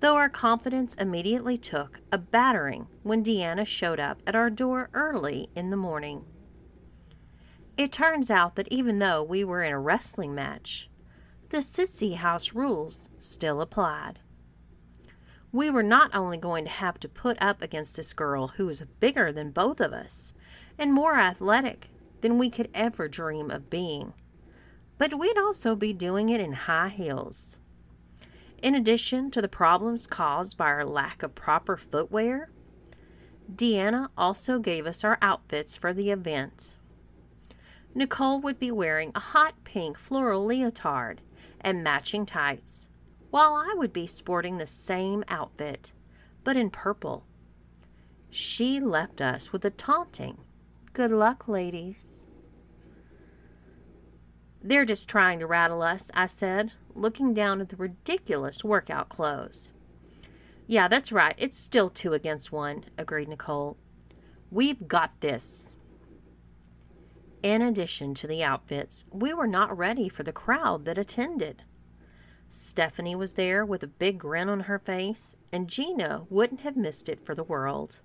Though 0.00 0.16
our 0.16 0.28
confidence 0.28 0.94
immediately 0.94 1.56
took 1.56 2.00
a 2.10 2.18
battering 2.18 2.88
when 3.02 3.22
Deanna 3.22 3.66
showed 3.66 4.00
up 4.00 4.20
at 4.26 4.34
our 4.34 4.50
door 4.50 4.88
early 4.94 5.48
in 5.54 5.70
the 5.70 5.76
morning. 5.76 6.24
It 7.76 7.92
turns 7.92 8.30
out 8.30 8.56
that 8.56 8.72
even 8.72 8.98
though 8.98 9.22
we 9.22 9.44
were 9.44 9.62
in 9.62 9.72
a 9.72 9.78
wrestling 9.78 10.34
match, 10.34 10.90
the 11.50 11.58
Sissy 11.58 12.16
House 12.16 12.54
rules 12.54 13.08
still 13.18 13.60
applied 13.60 14.20
we 15.52 15.68
were 15.68 15.82
not 15.82 16.14
only 16.14 16.38
going 16.38 16.64
to 16.64 16.70
have 16.70 16.98
to 16.98 17.08
put 17.08 17.36
up 17.40 17.60
against 17.60 17.96
this 17.96 18.14
girl 18.14 18.48
who 18.48 18.66
was 18.66 18.82
bigger 19.00 19.30
than 19.30 19.50
both 19.50 19.80
of 19.80 19.92
us 19.92 20.32
and 20.78 20.92
more 20.92 21.16
athletic 21.16 21.88
than 22.22 22.38
we 22.38 22.48
could 22.48 22.70
ever 22.72 23.06
dream 23.06 23.50
of 23.50 23.68
being, 23.68 24.14
but 24.96 25.18
we'd 25.18 25.38
also 25.38 25.76
be 25.76 25.92
doing 25.92 26.28
it 26.30 26.40
in 26.40 26.52
high 26.52 26.88
heels. 26.88 27.58
In 28.62 28.74
addition 28.74 29.30
to 29.32 29.42
the 29.42 29.48
problems 29.48 30.06
caused 30.06 30.56
by 30.56 30.66
our 30.66 30.84
lack 30.84 31.22
of 31.22 31.34
proper 31.34 31.76
footwear, 31.76 32.48
Deanna 33.52 34.08
also 34.16 34.58
gave 34.58 34.86
us 34.86 35.04
our 35.04 35.18
outfits 35.20 35.76
for 35.76 35.92
the 35.92 36.10
event. 36.10 36.74
Nicole 37.94 38.40
would 38.40 38.58
be 38.58 38.70
wearing 38.70 39.12
a 39.14 39.20
hot 39.20 39.54
pink 39.64 39.98
floral 39.98 40.46
leotard 40.46 41.20
and 41.60 41.84
matching 41.84 42.24
tights 42.24 42.88
while 43.30 43.54
I 43.54 43.74
would 43.76 43.92
be 43.92 44.06
sporting 44.06 44.58
the 44.58 44.66
same 44.66 45.24
outfit, 45.28 45.92
but 46.44 46.56
in 46.56 46.70
purple. 46.70 47.26
She 48.30 48.78
left 48.78 49.20
us 49.20 49.52
with 49.52 49.64
a 49.64 49.70
taunting, 49.70 50.38
Good 50.92 51.10
luck, 51.10 51.48
ladies. 51.48 52.20
They're 54.62 54.84
just 54.84 55.08
trying 55.08 55.38
to 55.38 55.46
rattle 55.46 55.82
us, 55.82 56.10
I 56.12 56.26
said, 56.26 56.72
looking 56.94 57.32
down 57.32 57.62
at 57.62 57.70
the 57.70 57.76
ridiculous 57.76 58.62
workout 58.62 59.08
clothes. 59.08 59.72
Yeah, 60.66 60.88
that's 60.88 61.10
right. 61.10 61.34
It's 61.38 61.56
still 61.58 61.88
two 61.88 62.12
against 62.12 62.52
one, 62.52 62.84
agreed 62.98 63.28
Nicole. 63.28 63.78
We've 64.50 64.86
got 64.86 65.18
this. 65.20 65.74
In 67.42 67.62
addition 67.62 68.12
to 68.14 68.26
the 68.26 68.44
outfits, 68.44 69.06
we 69.10 69.32
were 69.32 69.46
not 69.46 69.76
ready 69.76 70.10
for 70.10 70.24
the 70.24 70.30
crowd 70.30 70.84
that 70.84 70.98
attended. 70.98 71.64
Stephanie 72.50 73.16
was 73.16 73.32
there 73.34 73.64
with 73.64 73.82
a 73.82 73.86
big 73.88 74.18
grin 74.18 74.50
on 74.50 74.60
her 74.60 74.78
face, 74.78 75.36
and 75.50 75.68
Gina 75.68 76.26
wouldn't 76.28 76.60
have 76.60 76.76
missed 76.76 77.08
it 77.08 77.24
for 77.24 77.34
the 77.34 77.42
world. 77.42 78.00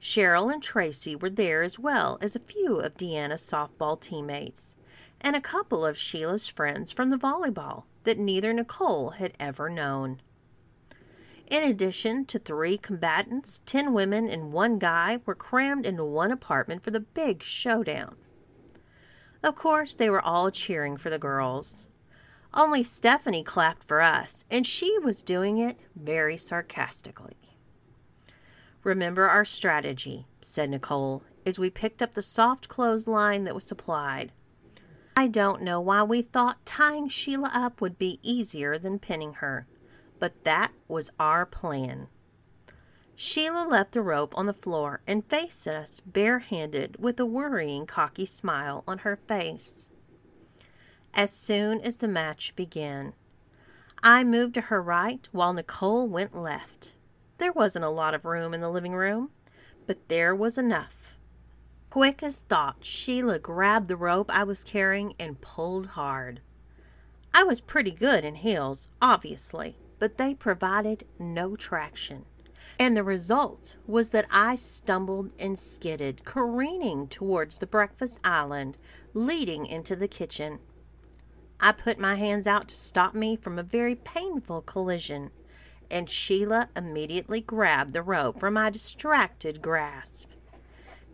Cheryl 0.00 0.52
and 0.52 0.62
Tracy 0.62 1.14
were 1.14 1.28
there 1.28 1.62
as 1.62 1.78
well 1.78 2.16
as 2.22 2.34
a 2.34 2.40
few 2.40 2.80
of 2.80 2.96
Deanna's 2.96 3.42
softball 3.42 4.00
teammates 4.00 4.74
and 5.20 5.36
a 5.36 5.40
couple 5.40 5.84
of 5.84 5.98
Sheila's 5.98 6.48
friends 6.48 6.90
from 6.90 7.10
the 7.10 7.18
volleyball 7.18 7.84
that 8.04 8.18
neither 8.18 8.52
Nicole 8.52 9.10
had 9.10 9.34
ever 9.38 9.68
known. 9.68 10.22
In 11.48 11.62
addition 11.64 12.24
to 12.26 12.38
three 12.38 12.78
combatants, 12.78 13.60
ten 13.66 13.92
women 13.92 14.30
and 14.30 14.52
one 14.52 14.78
guy 14.78 15.20
were 15.26 15.34
crammed 15.34 15.84
into 15.84 16.04
one 16.04 16.30
apartment 16.30 16.82
for 16.82 16.90
the 16.90 17.00
big 17.00 17.42
showdown. 17.42 18.16
Of 19.42 19.56
course, 19.56 19.96
they 19.96 20.08
were 20.08 20.24
all 20.24 20.50
cheering 20.50 20.96
for 20.96 21.10
the 21.10 21.18
girls. 21.18 21.84
Only 22.54 22.82
Stephanie 22.82 23.44
clapped 23.44 23.84
for 23.84 24.00
us, 24.00 24.44
and 24.50 24.66
she 24.66 24.98
was 24.98 25.22
doing 25.22 25.58
it 25.58 25.78
very 25.94 26.36
sarcastically. 26.36 27.36
Remember 28.82 29.28
our 29.28 29.44
strategy, 29.44 30.26
said 30.42 30.70
Nicole, 30.70 31.22
as 31.44 31.58
we 31.58 31.70
picked 31.70 32.02
up 32.02 32.14
the 32.14 32.22
soft 32.22 32.68
clothesline 32.68 33.44
that 33.44 33.54
was 33.54 33.64
supplied. 33.64 34.32
I 35.16 35.28
don't 35.28 35.62
know 35.62 35.80
why 35.80 36.02
we 36.02 36.22
thought 36.22 36.64
tying 36.64 37.08
Sheila 37.08 37.50
up 37.52 37.80
would 37.80 37.98
be 37.98 38.20
easier 38.22 38.78
than 38.78 38.98
pinning 38.98 39.34
her, 39.34 39.66
but 40.18 40.44
that 40.44 40.72
was 40.88 41.10
our 41.18 41.44
plan. 41.44 42.08
Sheila 43.14 43.68
left 43.68 43.92
the 43.92 44.00
rope 44.00 44.32
on 44.34 44.46
the 44.46 44.54
floor 44.54 45.02
and 45.06 45.26
faced 45.26 45.68
us 45.68 46.00
barehanded 46.00 46.96
with 46.98 47.20
a 47.20 47.26
worrying, 47.26 47.84
cocky 47.84 48.24
smile 48.24 48.82
on 48.88 48.98
her 48.98 49.16
face. 49.16 49.90
As 51.12 51.30
soon 51.30 51.82
as 51.82 51.96
the 51.96 52.08
match 52.08 52.56
began, 52.56 53.12
I 54.02 54.24
moved 54.24 54.54
to 54.54 54.62
her 54.62 54.80
right 54.80 55.28
while 55.32 55.52
Nicole 55.52 56.08
went 56.08 56.34
left. 56.34 56.94
There 57.40 57.52
wasn't 57.52 57.86
a 57.86 57.88
lot 57.88 58.12
of 58.12 58.26
room 58.26 58.52
in 58.52 58.60
the 58.60 58.68
living 58.68 58.92
room, 58.92 59.30
but 59.86 60.08
there 60.08 60.34
was 60.34 60.58
enough. 60.58 61.14
Quick 61.88 62.22
as 62.22 62.40
thought, 62.40 62.84
Sheila 62.84 63.38
grabbed 63.38 63.88
the 63.88 63.96
rope 63.96 64.30
I 64.30 64.44
was 64.44 64.62
carrying 64.62 65.14
and 65.18 65.40
pulled 65.40 65.86
hard. 65.86 66.42
I 67.32 67.44
was 67.44 67.62
pretty 67.62 67.92
good 67.92 68.26
in 68.26 68.34
heels, 68.34 68.90
obviously, 69.00 69.78
but 69.98 70.18
they 70.18 70.34
provided 70.34 71.06
no 71.18 71.56
traction. 71.56 72.26
And 72.78 72.94
the 72.94 73.02
result 73.02 73.76
was 73.86 74.10
that 74.10 74.26
I 74.30 74.54
stumbled 74.54 75.30
and 75.38 75.58
skidded, 75.58 76.26
careening 76.26 77.08
towards 77.08 77.56
the 77.56 77.66
breakfast 77.66 78.20
island 78.22 78.76
leading 79.14 79.64
into 79.64 79.96
the 79.96 80.08
kitchen. 80.08 80.58
I 81.58 81.72
put 81.72 81.98
my 81.98 82.16
hands 82.16 82.46
out 82.46 82.68
to 82.68 82.76
stop 82.76 83.14
me 83.14 83.34
from 83.34 83.58
a 83.58 83.62
very 83.62 83.94
painful 83.94 84.60
collision, 84.60 85.30
and 85.90 86.08
Sheila 86.08 86.68
immediately 86.76 87.40
grabbed 87.40 87.92
the 87.92 88.02
rope 88.02 88.38
from 88.38 88.54
my 88.54 88.70
distracted 88.70 89.60
grasp. 89.60 90.30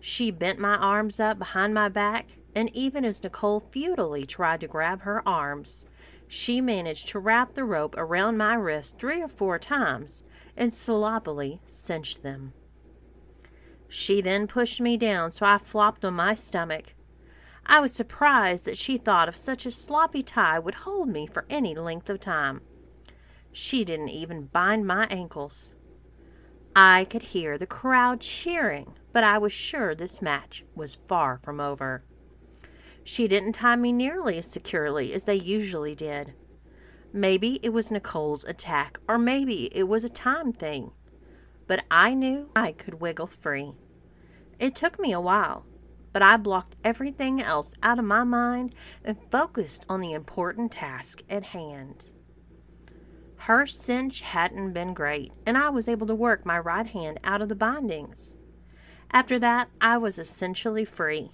She 0.01 0.31
bent 0.31 0.59
my 0.59 0.77
arms 0.77 1.19
up 1.19 1.39
behind 1.39 1.75
my 1.75 1.89
back, 1.89 2.39
and 2.55 2.71
even 2.75 3.05
as 3.05 3.23
Nicole 3.23 3.61
futilely 3.61 4.25
tried 4.25 4.61
to 4.61 4.69
grab 4.69 5.03
her 5.03 5.27
arms, 5.27 5.87
she 6.29 6.61
managed 6.61 7.09
to 7.09 7.19
wrap 7.19 7.55
the 7.55 7.65
rope 7.65 7.95
around 7.97 8.37
my 8.37 8.55
wrist 8.55 8.99
three 8.99 9.23
or 9.23 9.29
four 9.29 9.59
times 9.59 10.25
and 10.57 10.73
sloppily 10.73 11.61
cinched 11.67 12.23
them. 12.23 12.53
She 13.89 14.21
then 14.21 14.47
pushed 14.47 14.81
me 14.81 14.97
down 14.97 15.31
so 15.31 15.47
I 15.47 15.59
flopped 15.59 16.05
on 16.05 16.15
my 16.15 16.35
stomach. 16.35 16.95
I 17.65 17.81
was 17.81 17.93
surprised 17.93 18.65
that 18.65 18.79
she 18.79 18.99
thought 18.99 19.29
of 19.29 19.37
such 19.37 19.67
a 19.67 19.71
sloppy 19.71 20.23
tie 20.23 20.59
would 20.59 20.75
hold 20.75 21.09
me 21.09 21.27
for 21.27 21.45
any 21.51 21.75
length 21.75 22.09
of 22.11 22.21
time. 22.21 22.61
She 23.59 23.87
didn't 23.87 24.11
even 24.11 24.49
bind 24.49 24.87
my 24.87 25.07
ankles. 25.07 25.75
I 26.77 27.07
could 27.09 27.23
hear 27.23 27.57
the 27.57 27.67
crowd 27.67 28.21
cheering, 28.21 28.93
but 29.15 29.25
I 29.25 29.39
was 29.39 29.51
sure 29.51 29.95
this 29.95 30.21
match 30.21 30.67
was 30.75 30.99
far 31.09 31.39
from 31.39 31.59
over. 31.59 32.05
She 33.03 33.27
didn't 33.27 33.55
tie 33.55 33.77
me 33.77 33.93
nearly 33.93 34.37
as 34.37 34.47
securely 34.47 35.15
as 35.15 35.25
they 35.25 35.37
usually 35.37 35.95
did. 35.95 36.35
Maybe 37.15 37.59
it 37.63 37.71
was 37.71 37.91
Nicole's 37.91 38.45
attack, 38.45 39.01
or 39.09 39.17
maybe 39.17 39.75
it 39.75 39.85
was 39.85 40.05
a 40.05 40.11
time 40.11 40.53
thing. 40.53 40.91
But 41.67 41.83
I 41.91 42.13
knew 42.13 42.51
I 42.55 42.73
could 42.73 43.01
wiggle 43.01 43.27
free. 43.27 43.73
It 44.59 44.75
took 44.75 45.01
me 45.01 45.13
a 45.13 45.21
while, 45.21 45.65
but 46.13 46.21
I 46.21 46.37
blocked 46.37 46.77
everything 46.85 47.41
else 47.41 47.73
out 47.83 47.99
of 47.99 48.05
my 48.05 48.23
mind 48.23 48.75
and 49.03 49.17
focused 49.31 49.87
on 49.89 50.03
the 50.03 50.13
important 50.13 50.73
task 50.73 51.23
at 51.31 51.43
hand. 51.43 52.11
Her 53.47 53.65
cinch 53.65 54.23
hadn't 54.23 54.73
been 54.73 54.93
great, 54.93 55.33
and 55.47 55.57
I 55.57 55.71
was 55.71 55.89
able 55.89 56.09
to 56.09 56.17
work 56.17 56.45
my 56.45 56.59
right 56.59 56.85
hand 56.89 57.21
out 57.23 57.41
of 57.41 57.49
the 57.49 57.55
bindings. 57.55 58.35
After 59.13 59.39
that, 59.39 59.69
I 59.81 59.99
was 59.99 60.19
essentially 60.19 60.85
free. 60.85 61.31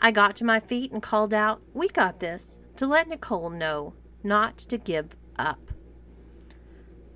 I 0.00 0.10
got 0.10 0.34
to 0.34 0.44
my 0.44 0.58
feet 0.58 0.90
and 0.90 1.00
called 1.00 1.32
out, 1.32 1.62
We 1.72 1.86
got 1.86 2.18
this, 2.18 2.60
to 2.78 2.88
let 2.88 3.06
Nicole 3.06 3.50
know 3.50 3.94
not 4.24 4.58
to 4.58 4.78
give 4.78 5.14
up. 5.38 5.70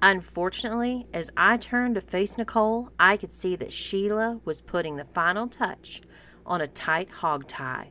Unfortunately, 0.01 1.09
as 1.13 1.33
I 1.37 1.57
turned 1.57 1.97
to 1.97 2.01
face 2.01 2.39
Nicole, 2.39 2.91
I 3.01 3.17
could 3.17 3.33
see 3.33 3.57
that 3.57 3.73
Sheila 3.73 4.39
was 4.45 4.61
putting 4.61 4.95
the 4.95 5.05
final 5.07 5.49
touch 5.49 6.01
on 6.47 6.61
a 6.61 6.69
tight 6.69 7.11
hog 7.11 7.49
tie. 7.49 7.91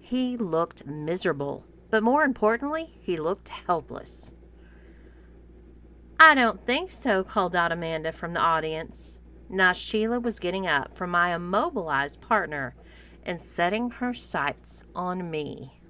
He 0.00 0.36
looked 0.36 0.84
miserable, 0.86 1.64
but 1.88 2.02
more 2.02 2.24
importantly, 2.24 2.98
he 3.00 3.16
looked 3.16 3.50
helpless. 3.50 4.32
I 6.18 6.34
don't 6.34 6.64
think 6.66 6.92
so, 6.92 7.24
called 7.24 7.56
out 7.56 7.72
Amanda 7.72 8.12
from 8.12 8.32
the 8.32 8.40
audience. 8.40 9.18
Now 9.48 9.72
Sheila 9.72 10.20
was 10.20 10.38
getting 10.38 10.66
up 10.66 10.96
from 10.96 11.10
my 11.10 11.34
immobilized 11.34 12.20
partner 12.20 12.74
and 13.24 13.40
setting 13.40 13.90
her 13.90 14.14
sights 14.14 14.82
on 14.94 15.30
me. 15.30 15.80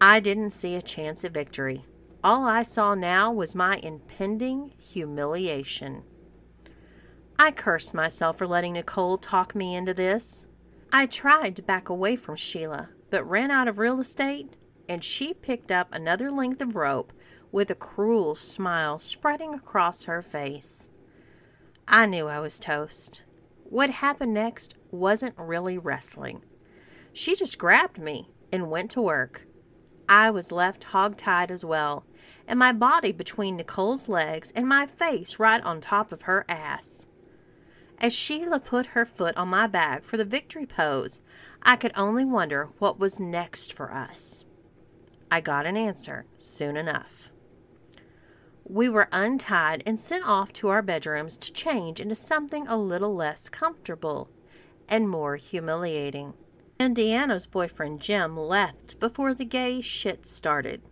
I 0.00 0.20
didn't 0.20 0.50
see 0.50 0.74
a 0.74 0.82
chance 0.82 1.24
at 1.24 1.32
victory. 1.32 1.86
All 2.22 2.44
I 2.44 2.62
saw 2.62 2.94
now 2.94 3.32
was 3.32 3.54
my 3.54 3.78
impending 3.82 4.72
humiliation. 4.78 6.02
I 7.38 7.50
cursed 7.50 7.94
myself 7.94 8.38
for 8.38 8.46
letting 8.46 8.74
Nicole 8.74 9.18
talk 9.18 9.54
me 9.54 9.74
into 9.74 9.94
this. 9.94 10.46
I 10.92 11.06
tried 11.06 11.56
to 11.56 11.62
back 11.62 11.88
away 11.88 12.16
from 12.16 12.36
Sheila, 12.36 12.90
but 13.10 13.28
ran 13.28 13.50
out 13.50 13.66
of 13.66 13.78
real 13.78 13.98
estate, 13.98 14.56
and 14.88 15.02
she 15.02 15.34
picked 15.34 15.72
up 15.72 15.88
another 15.90 16.30
length 16.30 16.60
of 16.60 16.76
rope 16.76 17.12
with 17.54 17.70
a 17.70 17.74
cruel 17.76 18.34
smile 18.34 18.98
spreading 18.98 19.54
across 19.54 20.02
her 20.02 20.20
face. 20.20 20.90
I 21.86 22.04
knew 22.04 22.26
I 22.26 22.40
was 22.40 22.58
toast. 22.58 23.22
What 23.62 23.90
happened 23.90 24.34
next 24.34 24.74
wasn't 24.90 25.38
really 25.38 25.78
wrestling. 25.78 26.42
She 27.12 27.36
just 27.36 27.56
grabbed 27.56 27.96
me 27.96 28.28
and 28.50 28.72
went 28.72 28.90
to 28.90 29.00
work. 29.00 29.46
I 30.08 30.32
was 30.32 30.50
left 30.50 30.82
hog-tied 30.82 31.52
as 31.52 31.64
well, 31.64 32.04
and 32.48 32.58
my 32.58 32.72
body 32.72 33.12
between 33.12 33.54
Nicole's 33.54 34.08
legs 34.08 34.52
and 34.56 34.66
my 34.66 34.84
face 34.84 35.38
right 35.38 35.62
on 35.62 35.80
top 35.80 36.10
of 36.10 36.22
her 36.22 36.44
ass. 36.48 37.06
As 37.98 38.12
Sheila 38.12 38.58
put 38.58 38.86
her 38.86 39.04
foot 39.04 39.36
on 39.36 39.46
my 39.46 39.68
back 39.68 40.02
for 40.02 40.16
the 40.16 40.24
victory 40.24 40.66
pose, 40.66 41.20
I 41.62 41.76
could 41.76 41.92
only 41.94 42.24
wonder 42.24 42.70
what 42.80 42.98
was 42.98 43.20
next 43.20 43.72
for 43.72 43.92
us. 43.92 44.44
I 45.30 45.40
got 45.40 45.66
an 45.66 45.76
answer 45.76 46.26
soon 46.36 46.76
enough. 46.76 47.30
We 48.66 48.88
were 48.88 49.08
untied 49.12 49.82
and 49.84 50.00
sent 50.00 50.26
off 50.26 50.52
to 50.54 50.68
our 50.68 50.82
bedrooms 50.82 51.36
to 51.38 51.52
change 51.52 52.00
into 52.00 52.14
something 52.14 52.66
a 52.66 52.78
little 52.78 53.14
less 53.14 53.48
comfortable 53.48 54.30
and 54.88 55.08
more 55.08 55.36
humiliating. 55.36 56.34
And 56.78 56.96
Deanna's 56.96 57.46
boyfriend 57.46 58.00
Jim 58.00 58.36
left 58.36 58.98
before 58.98 59.34
the 59.34 59.44
gay 59.44 59.80
shit 59.80 60.26
started. 60.26 60.82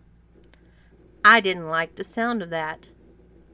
I 1.25 1.41
didn't 1.41 1.69
like 1.69 1.97
the 1.97 2.05
sound 2.05 2.43
of 2.43 2.51
that. 2.51 2.91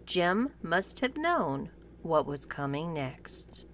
Jim 0.04 0.50
must 0.62 1.00
have 1.00 1.16
known 1.16 1.70
what 2.02 2.26
was 2.26 2.44
coming 2.44 2.94
next. 2.94 3.66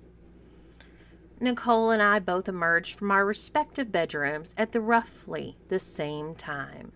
Nicole 1.41 1.91
and 1.91 2.03
I 2.03 2.19
both 2.19 2.49
emerged 2.49 2.97
from 2.99 3.11
our 3.11 3.25
respective 3.25 3.91
bedrooms 3.91 4.55
at 4.59 4.73
the 4.73 4.81
roughly 4.81 5.57
the 5.69 5.79
same 5.79 6.35
time. 6.35 6.93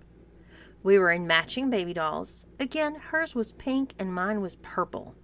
We 0.82 0.98
were 0.98 1.10
in 1.10 1.26
matching 1.26 1.70
baby 1.70 1.94
dolls. 1.94 2.46
Again, 2.60 2.94
hers 2.94 3.34
was 3.34 3.52
pink 3.52 3.94
and 3.98 4.12
mine 4.12 4.40
was 4.40 4.56
purple. 4.56 5.14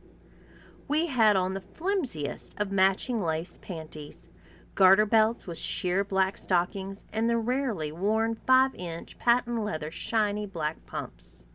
We 0.88 1.06
had 1.06 1.36
on 1.36 1.54
the 1.54 1.60
flimsiest 1.60 2.54
of 2.60 2.72
matching 2.72 3.22
lace 3.22 3.58
panties 3.62 4.28
garter 4.74 5.06
belts 5.06 5.46
with 5.46 5.58
sheer 5.58 6.02
black 6.02 6.36
stockings, 6.36 7.04
and 7.12 7.30
the 7.30 7.38
rarely 7.38 7.92
worn 7.92 8.34
five 8.34 8.74
inch 8.74 9.16
patent 9.18 9.62
leather 9.62 9.90
shiny 9.90 10.46
black 10.46 10.84
pumps. 10.86 11.48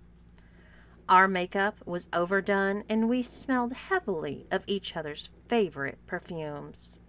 Our 1.08 1.28
makeup 1.28 1.86
was 1.86 2.08
overdone, 2.14 2.84
and 2.88 3.10
we 3.10 3.24
smelled 3.24 3.74
heavily 3.74 4.46
of 4.52 4.64
each 4.68 4.96
other's 4.96 5.30
favorite 5.48 5.98
perfumes. 6.06 7.00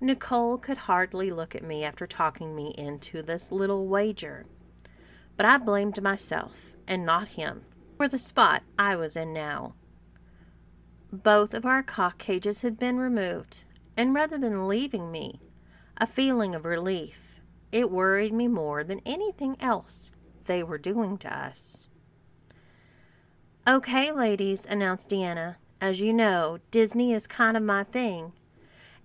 Nicole 0.00 0.58
could 0.58 0.78
hardly 0.78 1.30
look 1.30 1.54
at 1.54 1.64
me 1.64 1.84
after 1.84 2.06
talking 2.06 2.54
me 2.54 2.74
into 2.78 3.22
this 3.22 3.52
little 3.52 3.86
wager. 3.86 4.46
But 5.38 5.46
I 5.46 5.56
blamed 5.56 6.02
myself 6.02 6.72
and 6.88 7.06
not 7.06 7.28
him 7.28 7.62
for 7.96 8.08
the 8.08 8.18
spot 8.18 8.64
I 8.76 8.96
was 8.96 9.16
in 9.16 9.32
now. 9.32 9.74
Both 11.12 11.54
of 11.54 11.64
our 11.64 11.82
cock 11.82 12.18
cages 12.18 12.62
had 12.62 12.76
been 12.76 12.98
removed, 12.98 13.62
and 13.96 14.12
rather 14.12 14.36
than 14.36 14.66
leaving 14.66 15.12
me 15.12 15.40
a 15.96 16.08
feeling 16.08 16.56
of 16.56 16.64
relief, 16.64 17.40
it 17.70 17.88
worried 17.88 18.32
me 18.32 18.48
more 18.48 18.82
than 18.82 19.00
anything 19.06 19.56
else 19.60 20.10
they 20.46 20.64
were 20.64 20.76
doing 20.76 21.16
to 21.18 21.32
us. 21.32 21.86
Okay, 23.66 24.10
ladies, 24.10 24.66
announced 24.66 25.08
Deanna. 25.08 25.56
As 25.80 26.00
you 26.00 26.12
know, 26.12 26.58
Disney 26.72 27.12
is 27.12 27.28
kind 27.28 27.56
of 27.56 27.62
my 27.62 27.84
thing. 27.84 28.32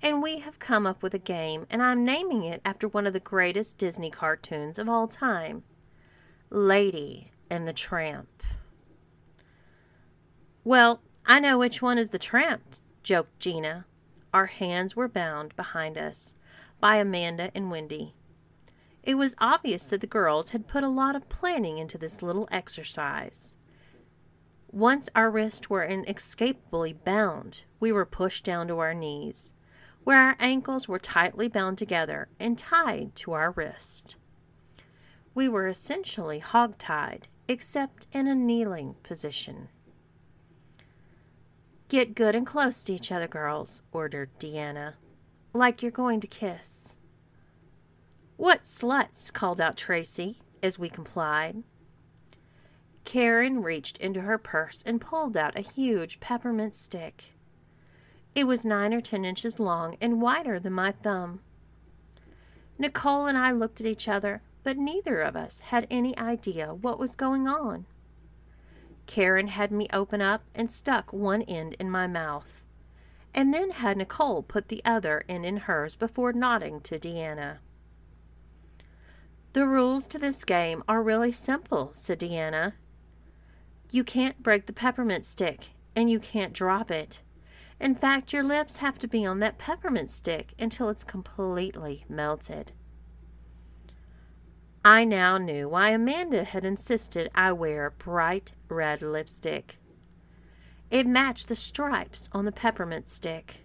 And 0.02 0.22
we 0.22 0.40
have 0.40 0.58
come 0.58 0.88
up 0.88 1.04
with 1.04 1.14
a 1.14 1.20
game, 1.20 1.68
and 1.70 1.84
I'm 1.84 2.04
naming 2.04 2.44
it 2.44 2.60
after 2.66 2.88
one 2.88 3.06
of 3.06 3.14
the 3.14 3.20
greatest 3.20 3.78
Disney 3.78 4.10
cartoons 4.10 4.80
of 4.80 4.90
all 4.90 5.08
time 5.08 5.64
Lady 6.56 7.32
and 7.50 7.68
the 7.68 7.74
Tramp. 7.74 8.44
Well, 10.64 11.02
I 11.26 11.40
know 11.40 11.58
which 11.58 11.82
one 11.82 11.98
is 11.98 12.12
the 12.12 12.20
tramp, 12.20 12.62
joked 13.02 13.40
Gina. 13.40 13.88
Our 14.32 14.46
hands 14.46 14.96
were 14.96 15.08
bound 15.08 15.56
behind 15.56 15.98
us 15.98 16.36
by 16.80 16.98
Amanda 16.98 17.50
and 17.56 17.72
Wendy. 17.72 18.14
It 19.02 19.16
was 19.16 19.34
obvious 19.40 19.88
that 19.88 20.02
the 20.02 20.06
girls 20.06 20.52
had 20.52 20.68
put 20.68 20.84
a 20.84 20.90
lot 20.90 21.16
of 21.16 21.28
planning 21.28 21.80
into 21.80 21.98
this 21.98 22.22
little 22.22 22.48
exercise. 22.52 23.56
Once 24.72 25.10
our 25.16 25.32
wrists 25.32 25.72
were 25.72 25.84
inescapably 25.84 26.94
bound, 26.94 27.64
we 27.80 27.92
were 27.92 28.06
pushed 28.06 28.46
down 28.46 28.68
to 28.68 28.78
our 28.78 28.94
knees, 28.94 29.54
where 30.04 30.22
our 30.22 30.36
ankles 30.40 30.88
were 30.88 31.00
tightly 31.00 31.48
bound 31.48 31.80
together 31.80 32.28
and 32.40 32.60
tied 32.60 33.16
to 33.16 33.32
our 33.32 33.50
wrist. 33.50 34.18
We 35.36 35.50
were 35.50 35.68
essentially 35.68 36.40
hog-tied, 36.40 37.28
except 37.48 38.08
in 38.12 38.28
a 38.28 38.36
kneeling 38.36 38.96
position. 39.04 39.70
Get 41.90 42.16
good 42.16 42.36
and 42.36 42.46
close 42.46 42.84
to 42.84 42.94
each 42.94 43.12
other, 43.12 43.28
girls, 43.28 43.82
ordered 43.92 44.30
Deanna, 44.40 44.94
like 45.54 45.82
you're 45.82 45.92
going 45.92 46.20
to 46.22 46.28
kiss. 46.28 46.96
What 48.38 48.64
sluts, 48.64 49.32
called 49.32 49.62
out 49.62 49.78
Tracy 49.78 50.38
as 50.62 50.80
we 50.80 50.90
complied. 50.90 51.64
Karen 53.06 53.62
reached 53.62 53.98
into 53.98 54.22
her 54.22 54.38
purse 54.38 54.82
and 54.86 55.02
pulled 55.02 55.36
out 55.36 55.58
a 55.58 55.62
huge 55.62 56.20
peppermint 56.20 56.74
stick. 56.74 57.36
It 58.34 58.46
was 58.46 58.66
nine 58.66 58.94
or 58.94 59.02
ten 59.02 59.26
inches 59.26 59.60
long 59.60 59.98
and 60.02 60.22
wider 60.22 60.60
than 60.60 60.74
my 60.74 60.92
thumb. 60.92 61.42
Nicole 62.80 63.28
and 63.28 63.38
I 63.38 63.52
looked 63.52 63.80
at 63.82 63.88
each 63.88 64.08
other, 64.08 64.42
but 64.64 64.78
neither 64.78 65.22
of 65.22 65.36
us 65.36 65.60
had 65.60 65.88
any 65.90 66.18
idea 66.18 66.74
what 66.74 67.00
was 67.00 67.16
going 67.16 67.48
on. 67.48 67.86
Karen 69.06 69.48
had 69.48 69.72
me 69.72 69.88
open 69.92 70.22
up 70.22 70.44
and 70.56 70.72
stuck 70.72 71.12
one 71.12 71.42
end 71.44 71.76
in 71.80 71.90
my 71.90 72.08
mouth, 72.08 72.64
and 73.34 73.54
then 73.54 73.72
had 73.72 73.98
Nicole 73.98 74.42
put 74.42 74.70
the 74.70 74.82
other 74.86 75.24
end 75.28 75.46
in 75.46 75.58
hers 75.58 75.96
before 75.96 76.32
nodding 76.32 76.80
to 76.82 76.98
Deanna. 76.98 77.58
The 79.54 79.68
rules 79.68 80.08
to 80.08 80.18
this 80.18 80.44
game 80.44 80.84
are 80.88 81.04
really 81.04 81.32
simple, 81.32 81.92
said 81.94 82.20
Deanna. 82.20 82.74
You 83.92 84.04
can't 84.04 84.42
break 84.42 84.66
the 84.66 84.74
peppermint 84.74 85.26
stick, 85.26 85.70
and 85.96 86.10
you 86.10 86.20
can't 86.20 86.54
drop 86.54 86.90
it. 86.90 87.22
In 87.80 87.94
fact, 87.94 88.34
your 88.34 88.44
lips 88.44 88.78
have 88.78 88.98
to 89.00 89.08
be 89.08 89.26
on 89.26 89.40
that 89.40 89.58
peppermint 89.58 90.10
stick 90.10 90.54
until 90.58 90.90
it's 90.90 91.04
completely 91.04 92.06
melted. 92.08 92.72
I 94.86 95.06
now 95.06 95.38
knew 95.38 95.70
why 95.70 95.92
Amanda 95.92 96.44
had 96.44 96.66
insisted 96.66 97.32
I 97.34 97.54
wear 97.54 97.92
bright 97.92 98.52
red 98.68 99.02
lipstick. 99.02 99.78
It 100.92 101.08
matched 101.08 101.48
the 101.48 101.56
stripes 101.56 102.30
on 102.34 102.44
the 102.44 102.52
peppermint 102.52 103.08
stick. 103.08 103.62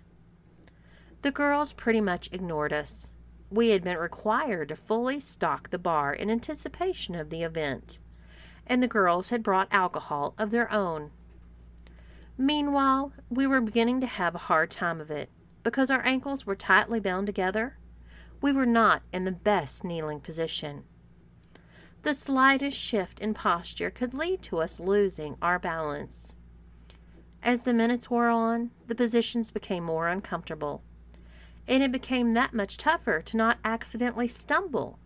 The 1.23 1.33
girls 1.33 1.73
pretty 1.73 2.01
much 2.01 2.29
ignored 2.31 2.73
us. 2.73 3.11
We 3.51 3.71
had 3.71 3.83
been 3.83 3.97
required 3.97 4.69
to 4.69 4.77
fully 4.77 5.19
stock 5.19 5.71
the 5.71 5.79
bar 5.79 6.15
in 6.15 6.31
anticipation 6.31 7.17
of 7.17 7.31
the 7.31 7.43
event, 7.43 7.99
and 8.65 8.81
the 8.81 8.87
girls 8.87 9.31
had 9.31 9.43
brought 9.43 9.67
alcohol 9.73 10.35
of 10.39 10.53
their 10.53 10.71
own. 10.73 11.11
Meanwhile, 12.37 13.13
we 13.29 13.45
were 13.45 13.61
beginning 13.61 14.01
to 14.03 14.07
have 14.07 14.37
a 14.37 14.47
hard 14.47 14.71
time 14.71 15.01
of 15.01 15.11
it 15.11 15.31
because 15.65 15.91
our 15.91 16.07
ankles 16.07 16.47
were 16.47 16.55
tightly 16.55 17.01
bound 17.01 17.27
together. 17.27 17.77
We 18.41 18.53
were 18.53 18.67
not 18.67 19.03
in 19.13 19.25
the 19.25 19.33
best 19.33 19.83
kneeling 19.83 20.21
position. 20.21 20.85
The 22.03 22.15
slightest 22.15 22.77
shift 22.77 23.21
in 23.21 23.35
posture 23.35 23.91
could 23.91 24.15
lead 24.15 24.43
to 24.43 24.59
us 24.59 24.79
losing 24.79 25.37
our 25.43 25.59
balance. 25.59 26.35
As 27.43 27.63
the 27.63 27.75
minutes 27.75 28.09
wore 28.11 28.29
on, 28.29 28.71
the 28.87 28.95
positions 28.95 29.51
became 29.51 29.85
more 29.85 30.09
uncomfortable, 30.09 30.83
and 31.67 31.83
it 31.83 31.93
became 31.93 32.35
that 32.35 32.55
much 32.55 32.77
tougher 32.77 33.21
to 33.23 33.37
not 33.37 33.59
accidentally 33.65 34.29
stumble 34.29 34.99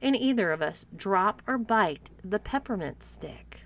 and 0.00 0.16
either 0.16 0.52
of 0.52 0.62
us 0.62 0.86
drop 0.94 1.42
or 1.46 1.58
bite 1.58 2.10
the 2.24 2.38
peppermint 2.38 3.02
stick. 3.02 3.62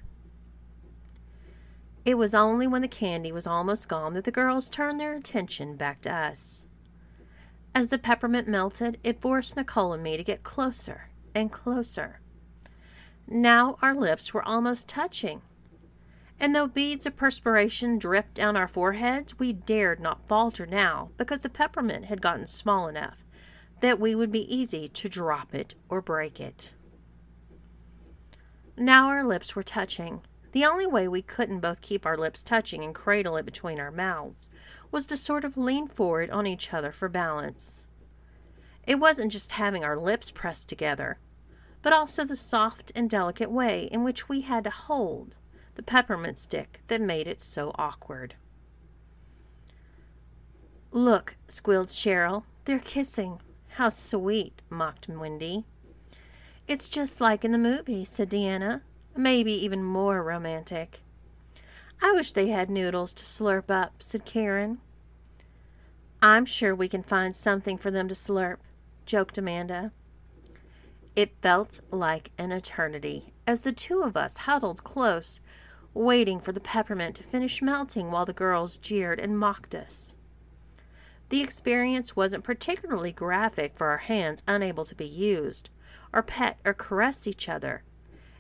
It 2.05 2.15
was 2.15 2.35
only 2.35 2.67
when 2.67 2.83
the 2.83 2.89
candy 2.89 3.31
was 3.31 3.47
almost 3.47 3.89
gone 3.89 4.15
that 4.15 4.25
the 4.25 4.33
girls 4.33 4.69
turned 4.69 4.99
their 4.99 5.15
attention 5.15 5.77
back 5.77 6.01
to 6.03 6.13
us. 6.13 6.67
As 7.75 7.91
the 7.91 7.99
peppermint 7.99 8.49
melted, 8.49 8.99
it 9.05 9.21
forced 9.21 9.57
Nicole 9.57 9.93
and 9.93 10.03
me 10.03 10.17
to 10.17 10.25
get 10.25 10.43
closer 10.43 11.11
and 11.35 11.53
closer. 11.53 12.22
Now 13.35 13.79
our 13.81 13.95
lips 13.95 14.35
were 14.35 14.47
almost 14.47 14.91
touching. 14.91 15.41
And 16.39 16.55
though 16.55 16.67
beads 16.67 17.07
of 17.07 17.17
perspiration 17.17 17.99
dripped 17.99 18.35
down 18.35 18.59
our 18.59 18.69
foreheads, 18.69 19.39
we 19.39 19.55
dared 19.55 20.01
not 20.01 20.29
falter 20.29 20.67
now 20.67 21.13
because 21.17 21.41
the 21.41 21.49
peppermint 21.49 22.05
had 22.05 22.21
gotten 22.21 22.47
small 22.47 22.89
enough 22.89 23.25
that 23.81 23.99
we 23.99 24.15
would 24.15 24.31
be 24.31 24.55
easy 24.55 24.87
to 24.87 25.09
drop 25.09 25.55
it 25.55 25.75
or 25.89 26.03
break 26.03 26.41
it. 26.41 26.75
Now 28.77 29.09
our 29.09 29.25
lips 29.25 29.57
were 29.57 29.63
touching. 29.63 30.21
The 30.53 30.67
only 30.67 30.87
way 30.87 31.09
we 31.09 31.23
couldn't 31.23 31.61
both 31.61 31.81
keep 31.81 32.05
our 32.05 32.19
lips 32.19 32.43
touching 32.43 32.85
and 32.85 32.95
cradle 32.95 33.39
it 33.39 33.47
between 33.47 33.81
our 33.81 33.91
mouths 33.91 34.51
was 34.91 35.07
to 35.07 35.17
sort 35.17 35.47
of 35.47 35.57
lean 35.57 35.89
forward 35.89 36.29
on 36.29 36.47
each 36.47 36.75
other 36.75 36.93
for 36.93 37.09
balance. 37.09 37.83
It 38.87 38.97
wasn't 38.97 39.33
just 39.33 39.53
having 39.53 39.85
our 39.85 39.97
lips 39.97 40.31
pressed 40.31 40.69
together 40.69 41.19
but 41.83 41.93
also 41.93 42.25
the 42.25 42.37
soft 42.37 42.93
and 42.95 43.11
delicate 43.11 43.51
way 43.51 43.89
in 43.91 44.05
which 44.05 44.29
we 44.29 44.43
had 44.43 44.65
to 44.65 44.71
hold 44.71 45.35
the 45.75 45.83
peppermint 45.83 46.39
stick 46.39 46.81
that 46.89 47.01
made 47.01 47.27
it 47.27 47.41
so 47.41 47.73
awkward. 47.77 48.35
Look, 50.91 51.37
squealed 51.49 51.89
Cheryl, 51.89 52.45
they're 52.65 52.79
kissing. 52.79 53.41
How 53.77 53.89
sweet, 53.89 54.61
mocked 54.69 55.09
Wendy. 55.09 55.65
It's 56.69 56.89
just 56.89 57.21
like 57.21 57.45
in 57.45 57.53
the 57.53 57.59
movie, 57.59 58.05
said 58.05 58.31
Deanna. 58.31 58.83
Maybe 59.17 59.53
even 59.53 59.83
more 59.83 60.23
romantic. 60.23 61.01
I 62.01 62.13
wish 62.13 62.33
they 62.33 62.49
had 62.49 62.69
noodles 62.69 63.13
to 63.15 63.25
slurp 63.25 63.71
up, 63.71 64.03
said 64.03 64.25
Karen. 64.25 64.79
I'm 66.21 66.45
sure 66.45 66.75
we 66.75 66.89
can 66.89 67.03
find 67.03 67.35
something 67.35 67.79
for 67.79 67.91
them 67.91 68.09
to 68.09 68.15
slurp, 68.15 68.59
joked 69.07 69.39
Amanda. 69.39 69.93
It 71.15 71.37
felt 71.43 71.81
like 71.91 72.31
an 72.39 72.53
eternity 72.53 73.35
as 73.47 73.65
the 73.65 73.73
two 73.73 74.03
of 74.03 74.17
us 74.17 74.39
huddled 74.39 74.83
close, 74.83 75.41
waiting 75.93 76.41
for 76.41 76.53
the 76.53 76.61
peppermint 76.61 77.17
to 77.17 77.23
finish 77.23 77.61
melting 77.61 78.11
while 78.11 78.25
the 78.25 78.33
girls 78.33 78.79
jeered 78.79 79.21
and 79.21 79.39
mocked 79.39 79.75
us. 79.75 80.15
The 81.29 81.43
experience 81.43 82.17
wasn't 82.17 82.45
particularly 82.45 83.13
graphic 83.13 83.77
for 83.77 83.89
our 83.89 83.99
hands 83.99 84.43
unable 84.49 84.85
to 84.85 84.95
be 84.95 85.07
used, 85.07 85.69
or 86.15 86.23
pet 86.23 86.59
or 86.65 86.73
caress 86.73 87.27
each 87.27 87.47
other, 87.47 87.83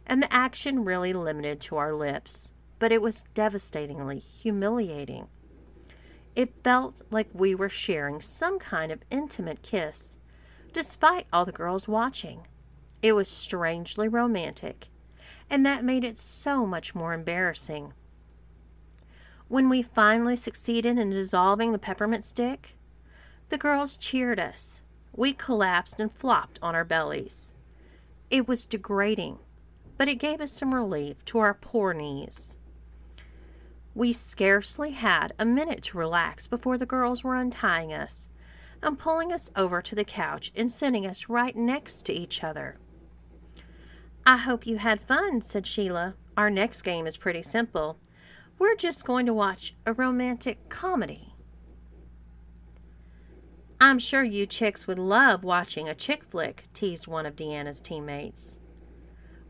and 0.06 0.22
the 0.22 0.32
action 0.32 0.84
really 0.84 1.12
limited 1.12 1.60
to 1.62 1.76
our 1.76 1.92
lips, 1.92 2.48
but 2.78 2.90
it 2.90 3.02
was 3.02 3.24
devastatingly 3.34 4.18
humiliating. 4.18 5.28
It 6.34 6.54
felt 6.64 7.02
like 7.10 7.28
we 7.34 7.54
were 7.54 7.68
sharing 7.68 8.22
some 8.22 8.58
kind 8.58 8.90
of 8.90 9.02
intimate 9.10 9.60
kiss, 9.60 10.16
despite 10.72 11.26
all 11.32 11.44
the 11.44 11.52
girls 11.52 11.86
watching. 11.86 12.46
It 13.02 13.14
was 13.14 13.28
strangely 13.28 14.06
romantic, 14.06 14.86
and 15.50 15.66
that 15.66 15.84
made 15.84 16.04
it 16.04 16.16
so 16.16 16.64
much 16.64 16.94
more 16.94 17.12
embarrassing. 17.12 17.92
When 19.48 19.68
we 19.68 19.82
finally 19.82 20.36
succeeded 20.36 20.98
in 20.98 21.10
dissolving 21.10 21.72
the 21.72 21.78
peppermint 21.78 22.24
stick, 22.24 22.76
the 23.48 23.58
girls 23.58 23.96
cheered 23.96 24.38
us. 24.38 24.80
We 25.14 25.32
collapsed 25.32 26.00
and 26.00 26.10
flopped 26.10 26.58
on 26.62 26.74
our 26.74 26.84
bellies. 26.84 27.52
It 28.30 28.48
was 28.48 28.64
degrading, 28.64 29.40
but 29.98 30.08
it 30.08 30.14
gave 30.14 30.40
us 30.40 30.52
some 30.52 30.72
relief 30.72 31.22
to 31.26 31.38
our 31.40 31.52
poor 31.52 31.92
knees. 31.92 32.56
We 33.94 34.14
scarcely 34.14 34.92
had 34.92 35.34
a 35.38 35.44
minute 35.44 35.82
to 35.82 35.98
relax 35.98 36.46
before 36.46 36.78
the 36.78 36.86
girls 36.86 37.22
were 37.22 37.36
untying 37.36 37.92
us 37.92 38.28
and 38.82 38.98
pulling 38.98 39.32
us 39.32 39.50
over 39.54 39.82
to 39.82 39.94
the 39.94 40.04
couch 40.04 40.50
and 40.56 40.72
sitting 40.72 41.04
us 41.04 41.28
right 41.28 41.54
next 41.54 42.06
to 42.06 42.12
each 42.12 42.42
other. 42.42 42.78
I 44.24 44.36
hope 44.36 44.66
you 44.66 44.76
had 44.78 45.00
fun, 45.00 45.40
said 45.40 45.66
Sheila. 45.66 46.14
Our 46.36 46.48
next 46.48 46.82
game 46.82 47.06
is 47.06 47.16
pretty 47.16 47.42
simple. 47.42 47.98
We're 48.58 48.76
just 48.76 49.04
going 49.04 49.26
to 49.26 49.34
watch 49.34 49.74
a 49.84 49.92
romantic 49.92 50.68
comedy. 50.68 51.34
I'm 53.80 53.98
sure 53.98 54.22
you 54.22 54.46
chicks 54.46 54.86
would 54.86 55.00
love 55.00 55.42
watching 55.42 55.88
a 55.88 55.94
chick 55.94 56.22
flick, 56.22 56.68
teased 56.72 57.08
one 57.08 57.26
of 57.26 57.34
Deanna's 57.34 57.80
teammates. 57.80 58.60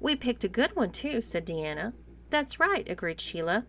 We 0.00 0.16
picked 0.16 0.42
a 0.42 0.48
good 0.48 0.74
one, 0.74 0.90
too, 0.90 1.20
said 1.20 1.46
Deanna. 1.46 1.92
That's 2.30 2.58
right, 2.58 2.88
agreed 2.88 3.20
Sheila. 3.20 3.66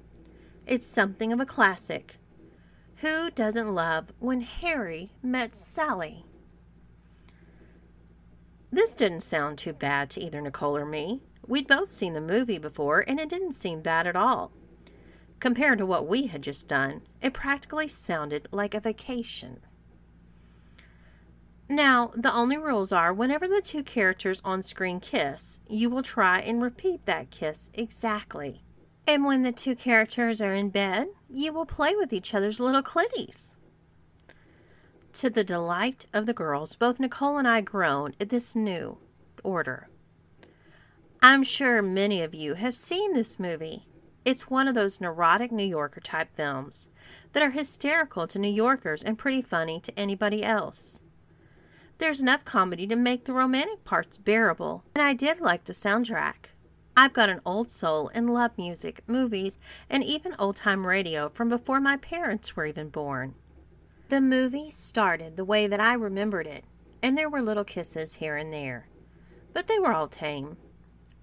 It's 0.66 0.88
something 0.88 1.34
of 1.34 1.42
a 1.42 1.46
classic. 1.46 2.16
Who 2.98 3.30
doesn't 3.30 3.76
love 3.76 4.14
when 4.20 4.40
Harry 4.40 5.12
met 5.22 5.54
Sally? 5.58 6.26
This 8.74 8.96
didn't 8.96 9.20
sound 9.20 9.60
too 9.60 9.72
bad 9.72 10.10
to 10.10 10.20
either 10.20 10.42
Nicole 10.42 10.76
or 10.76 10.84
me. 10.84 11.22
We'd 11.46 11.68
both 11.68 11.92
seen 11.92 12.14
the 12.14 12.20
movie 12.20 12.58
before, 12.58 13.06
and 13.08 13.20
it 13.20 13.30
didn't 13.30 13.52
seem 13.52 13.82
bad 13.82 14.08
at 14.08 14.16
all. 14.16 14.52
Compared 15.40 15.78
to 15.78 15.86
what 15.86 16.08
we 16.08 16.26
had 16.26 16.42
just 16.42 16.68
done, 16.68 17.04
it 17.22 17.36
practically 17.36 17.88
sounded 17.88 18.48
like 18.50 18.74
a 18.74 18.80
vacation. 18.80 19.60
Now, 21.70 22.14
the 22.16 22.34
only 22.34 22.58
rules 22.58 22.92
are 22.92 23.14
whenever 23.14 23.48
the 23.48 23.62
two 23.62 23.84
characters 23.84 24.42
on 24.44 24.64
screen 24.64 25.00
kiss, 25.00 25.60
you 25.68 25.92
will 25.92 26.02
try 26.02 26.40
and 26.40 26.60
repeat 26.60 27.06
that 27.06 27.30
kiss 27.30 27.70
exactly. 27.76 28.64
And 29.06 29.24
when 29.24 29.44
the 29.44 29.52
two 29.52 29.76
characters 29.76 30.42
are 30.42 30.56
in 30.56 30.70
bed, 30.70 31.10
you 31.30 31.54
will 31.54 31.68
play 31.68 31.96
with 31.96 32.12
each 32.12 32.34
other's 32.34 32.60
little 32.60 32.82
clitties. 32.82 33.53
To 35.14 35.30
the 35.30 35.44
delight 35.44 36.08
of 36.12 36.26
the 36.26 36.34
girls, 36.34 36.76
both 36.76 37.00
Nicole 37.00 37.38
and 37.38 37.48
I 37.48 37.62
groaned 37.62 38.16
at 38.20 38.30
this 38.30 38.56
new 38.56 38.98
order. 39.44 39.88
I'm 41.22 41.44
sure 41.44 41.84
many 41.84 42.24
of 42.24 42.34
you 42.34 42.56
have 42.56 42.76
seen 42.76 43.14
this 43.14 43.40
movie. 43.40 43.86
It's 44.26 44.50
one 44.50 44.68
of 44.68 44.74
those 44.74 45.00
neurotic 45.00 45.52
New 45.52 45.68
Yorker 45.68 46.02
type 46.02 46.36
films 46.36 46.90
that 47.34 47.44
are 47.44 47.52
hysterical 47.52 48.26
to 48.26 48.40
New 48.40 48.52
Yorkers 48.52 49.04
and 49.04 49.18
pretty 49.18 49.44
funny 49.44 49.80
to 49.82 49.98
anybody 49.98 50.44
else. 50.44 51.00
There's 52.00 52.22
enough 52.22 52.44
comedy 52.44 52.88
to 52.88 52.96
make 52.96 53.26
the 53.26 53.34
romantic 53.34 53.84
parts 53.84 54.18
bearable, 54.18 54.84
and 54.96 55.04
I 55.04 55.14
did 55.14 55.40
like 55.40 55.66
the 55.66 55.74
soundtrack. 55.74 56.48
I've 56.98 57.14
got 57.14 57.30
an 57.30 57.42
old 57.46 57.70
soul 57.70 58.10
and 58.16 58.34
love 58.34 58.58
music, 58.58 59.04
movies, 59.06 59.60
and 59.92 60.04
even 60.04 60.36
old 60.40 60.56
time 60.56 60.88
radio 60.88 61.30
from 61.30 61.50
before 61.50 61.80
my 61.80 61.98
parents 61.98 62.56
were 62.56 62.66
even 62.66 62.90
born. 62.90 63.36
The 64.10 64.22
movie 64.22 64.70
started 64.70 65.38
the 65.38 65.46
way 65.46 65.66
that 65.66 65.80
I 65.80 65.94
remembered 65.94 66.46
it, 66.46 66.66
and 67.02 67.18
there 67.18 67.30
were 67.30 67.42
little 67.42 67.64
kisses 67.64 68.16
here 68.16 68.36
and 68.36 68.54
there, 68.54 68.88
but 69.54 69.68
they 69.68 69.80
were 69.80 69.94
all 69.94 70.08
tame. 70.08 70.58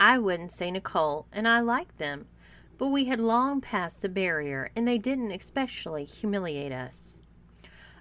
I 0.00 0.18
wouldn't 0.18 0.52
say 0.52 0.70
Nicole 0.70 1.26
and 1.30 1.46
I 1.46 1.60
liked 1.60 1.98
them, 1.98 2.26
but 2.78 2.88
we 2.88 3.04
had 3.04 3.20
long 3.20 3.60
passed 3.60 4.00
the 4.00 4.08
barrier 4.08 4.70
and 4.74 4.88
they 4.88 4.96
didn't 4.96 5.30
especially 5.30 6.04
humiliate 6.04 6.72
us. 6.72 7.20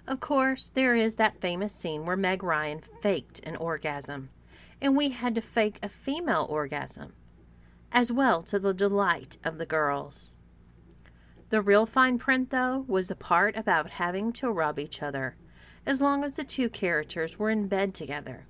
Of 0.06 0.18
course, 0.18 0.70
there 0.72 0.96
is 0.96 1.16
that 1.16 1.40
famous 1.40 1.74
scene 1.74 2.06
where 2.06 2.16
Meg 2.16 2.42
Ryan 2.42 2.80
faked 2.80 3.40
an 3.40 3.56
orgasm, 3.56 4.30
and 4.80 4.96
we 4.96 5.10
had 5.10 5.34
to 5.34 5.42
fake 5.42 5.78
a 5.82 5.88
female 5.90 6.46
orgasm, 6.48 7.12
as 7.92 8.10
well 8.10 8.42
to 8.44 8.58
the 8.58 8.72
delight 8.72 9.36
of 9.44 9.58
the 9.58 9.66
girls. 9.66 10.34
The 11.50 11.60
real 11.60 11.84
fine 11.84 12.18
print, 12.18 12.50
though, 12.50 12.84
was 12.86 13.08
the 13.08 13.16
part 13.16 13.56
about 13.56 13.90
having 13.90 14.32
to 14.34 14.52
rub 14.52 14.78
each 14.78 15.02
other, 15.02 15.34
as 15.84 16.00
long 16.00 16.22
as 16.22 16.36
the 16.36 16.44
two 16.44 16.70
characters 16.70 17.40
were 17.40 17.50
in 17.50 17.66
bed 17.66 17.92
together. 17.92 18.46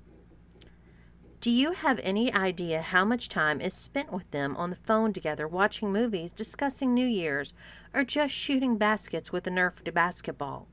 Do 1.41 1.51
you 1.51 1.73
have 1.73 1.99
any 2.03 2.31
idea 2.35 2.83
how 2.83 3.07
much 3.07 3.31
time 3.31 3.63
is 3.63 3.73
spent 3.73 4.13
with 4.13 4.31
them 4.33 4.55
on 4.59 4.69
the 4.69 4.77
phone 4.77 5.15
together 5.15 5.49
watching 5.49 5.91
movies, 5.91 6.31
discussing 6.31 6.93
New 6.93 7.07
Year's, 7.07 7.55
or 7.95 8.05
just 8.05 8.35
shooting 8.35 8.77
baskets 8.77 9.33
with 9.33 9.47
a 9.47 9.51
Nerf 9.51 9.95
basketball? 9.95 10.69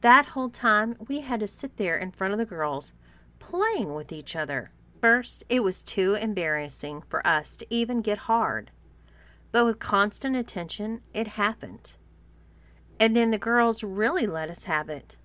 That 0.00 0.26
whole 0.26 0.50
time, 0.50 0.96
we 1.06 1.20
had 1.20 1.38
to 1.38 1.46
sit 1.46 1.76
there 1.76 1.96
in 1.96 2.10
front 2.10 2.32
of 2.32 2.40
the 2.40 2.44
girls, 2.44 2.94
playing 3.38 3.94
with 3.94 4.10
each 4.10 4.34
other. 4.34 4.72
First, 5.00 5.44
it 5.48 5.62
was 5.62 5.84
too 5.84 6.14
embarrassing 6.14 7.02
for 7.02 7.24
us 7.24 7.56
to 7.58 7.66
even 7.70 8.02
get 8.02 8.18
hard 8.18 8.72
but 9.52 9.66
with 9.66 9.78
constant 9.78 10.34
attention, 10.34 11.02
it 11.12 11.28
happened. 11.28 11.92
And 12.98 13.14
then 13.14 13.30
the 13.30 13.38
girls 13.38 13.84
really 13.84 14.26
let 14.26 14.50
us 14.50 14.64
have 14.64 14.88
it. 14.88 15.16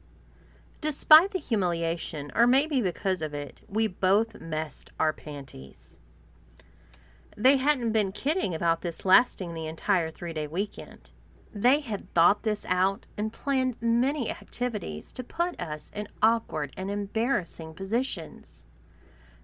Despite 0.82 1.32
the 1.32 1.40
humiliation, 1.40 2.32
or 2.36 2.46
maybe 2.46 2.82
because 2.82 3.22
of 3.22 3.34
it, 3.34 3.62
we 3.68 3.88
both 3.88 4.40
messed 4.40 4.92
our 5.00 5.14
panties. 5.14 6.00
They 7.36 7.58
hadn't 7.58 7.92
been 7.92 8.12
kidding 8.12 8.54
about 8.54 8.82
this 8.82 9.06
lasting 9.06 9.54
the 9.54 9.68
entire 9.68 10.12
three 10.12 10.34
day 10.34 10.48
weekend. 10.48 11.12
They 11.54 11.80
had 11.80 12.14
thought 12.14 12.44
this 12.44 12.66
out 12.68 13.08
and 13.18 13.34
planned 13.34 13.78
many 13.82 14.30
activities 14.30 15.14
to 15.14 15.24
put 15.24 15.60
us 15.62 15.92
in 15.96 16.08
awkward 16.22 16.74
and 16.78 16.92
embarrassing 16.92 17.74
positions. 17.74 18.66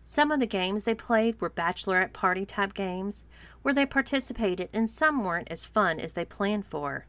Some 0.04 0.32
of 0.32 0.40
the 0.40 0.46
games 0.46 0.86
they 0.86 0.96
played 0.96 1.40
were 1.40 1.50
bachelorette 1.50 2.14
party 2.14 2.46
type 2.46 2.74
games 2.74 3.24
where 3.64 3.74
they 3.74 3.86
participated 3.86 4.70
and 4.72 4.90
some 4.90 5.24
weren't 5.24 5.52
as 5.52 5.66
fun 5.66 6.00
as 6.00 6.14
they 6.14 6.24
planned 6.24 6.68
for. 6.68 7.08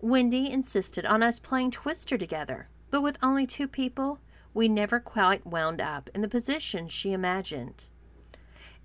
Wendy 0.00 0.50
insisted 0.50 1.04
on 1.04 1.22
us 1.22 1.38
playing 1.38 1.70
Twister 1.70 2.16
together, 2.16 2.68
but 2.90 3.02
with 3.02 3.18
only 3.22 3.46
two 3.46 3.68
people, 3.68 4.18
we 4.54 4.68
never 4.68 4.98
quite 4.98 5.46
wound 5.46 5.80
up 5.80 6.08
in 6.14 6.22
the 6.22 6.28
position 6.28 6.88
she 6.88 7.12
imagined. 7.12 7.88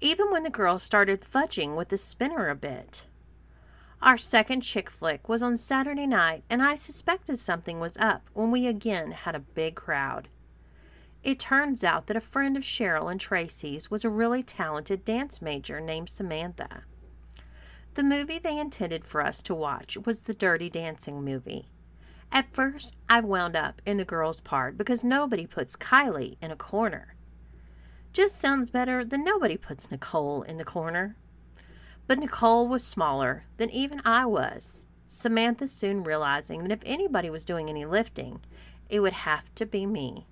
Even 0.01 0.32
when 0.32 0.43
the 0.43 0.49
girls 0.49 0.84
started 0.84 1.21
fudging 1.21 1.77
with 1.77 1.89
the 1.89 1.97
spinner 1.97 2.49
a 2.49 2.56
bit. 2.56 3.04
Our 4.01 4.17
second 4.17 4.62
chick 4.62 4.89
flick 4.89 5.30
was 5.30 5.43
on 5.43 5.58
Saturday 5.58 6.08
night, 6.08 6.43
and 6.49 6.63
I 6.63 6.75
suspected 6.75 7.38
something 7.38 7.80
was 7.80 7.97
up 7.97 8.23
when 8.34 8.49
we 8.49 8.65
again 8.65 9.12
had 9.12 9.36
a 9.36 9.39
big 9.39 9.75
crowd. 9.75 10.27
It 11.23 11.39
turns 11.39 11.84
out 11.84 12.07
that 12.07 12.17
a 12.17 12.21
friend 12.21 12.57
of 12.57 12.63
Cheryl 12.63 13.12
and 13.12 13.19
Tracy's 13.19 13.91
was 13.91 14.03
a 14.03 14.10
really 14.10 14.41
talented 14.41 15.05
dance 15.05 15.39
major 15.39 15.79
named 15.79 16.10
Samantha. 16.10 16.84
The 17.93 18.03
movie 18.03 18.39
they 18.39 18.57
intended 18.57 19.05
for 19.05 19.21
us 19.21 19.43
to 19.43 19.53
watch 19.53 19.97
was 20.05 20.21
the 20.21 20.34
Dirty 20.34 20.69
Dancing 20.69 21.23
movie. 21.23 21.67
At 22.31 22.53
first, 22.53 22.95
I 23.07 23.19
wound 23.19 23.55
up 23.55 23.81
in 23.86 23.97
the 23.97 24.05
girl's 24.05 24.39
part 24.39 24.77
because 24.77 25.03
nobody 25.03 25.45
puts 25.45 25.75
Kylie 25.75 26.38
in 26.41 26.49
a 26.49 26.55
corner. 26.55 27.15
Just 28.13 28.38
sounds 28.38 28.71
better 28.71 29.05
than 29.05 29.23
nobody 29.23 29.57
puts 29.57 29.91
Nicole 29.91 30.41
in 30.41 30.57
the 30.57 30.63
corner. 30.63 31.17
But 32.07 32.17
Nicole 32.17 32.67
was 32.67 32.84
smaller 32.84 33.43
than 33.57 33.69
even 33.69 34.01
I 34.05 34.25
was. 34.25 34.86
Samantha 35.05 35.67
soon 35.67 36.03
realizing 36.03 36.63
that 36.63 36.71
if 36.71 36.81
anybody 36.84 37.29
was 37.29 37.45
doing 37.45 37.69
any 37.69 37.86
lifting, 37.86 38.39
it 38.89 39.01
would 39.01 39.13
have 39.13 39.53
to 39.55 39.65
be 39.65 39.86
me. 39.86 40.25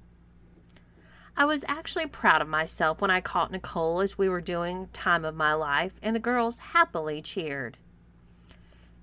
I 1.40 1.46
was 1.46 1.64
actually 1.70 2.06
proud 2.06 2.42
of 2.42 2.50
myself 2.50 3.00
when 3.00 3.10
I 3.10 3.22
caught 3.22 3.50
Nicole 3.50 4.02
as 4.02 4.18
we 4.18 4.28
were 4.28 4.42
doing 4.42 4.90
Time 4.92 5.24
of 5.24 5.36
My 5.36 5.54
Life, 5.54 5.94
and 6.02 6.14
the 6.14 6.20
girls 6.20 6.58
happily 6.58 7.22
cheered. 7.22 7.78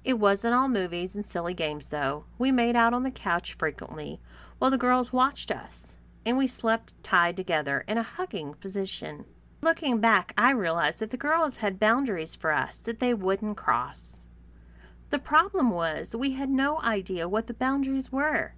It 0.05 0.19
wasn't 0.19 0.53
all 0.53 0.69
movies 0.69 1.17
and 1.17 1.25
silly 1.25 1.55
games, 1.55 1.89
though. 1.89 2.25
We 2.37 2.53
made 2.53 2.77
out 2.77 2.93
on 2.93 3.05
the 3.05 3.11
couch 3.11 3.55
frequently 3.55 4.21
while 4.59 4.71
the 4.71 4.77
girls 4.77 5.15
watched 5.15 5.51
us, 5.51 5.95
and 6.27 6.37
we 6.37 6.47
slept 6.47 6.93
tied 7.03 7.39
together 7.39 7.85
in 7.89 7.97
a 7.97 8.03
hugging 8.03 8.53
position. 8.53 9.25
Looking 9.63 9.99
back, 9.99 10.35
I 10.37 10.51
realized 10.51 11.01
that 11.01 11.13
the 11.13 11.17
girls 11.17 11.57
had 11.57 11.81
boundaries 11.81 12.35
for 12.35 12.53
us 12.53 12.81
that 12.81 13.01
they 13.01 13.15
wouldn't 13.15 13.57
cross. 13.57 14.25
The 15.09 15.19
problem 15.19 15.71
was 15.71 16.15
we 16.15 16.33
had 16.33 16.51
no 16.51 16.83
idea 16.83 17.31
what 17.31 17.47
the 17.47 17.55
boundaries 17.55 18.13
were. 18.13 18.53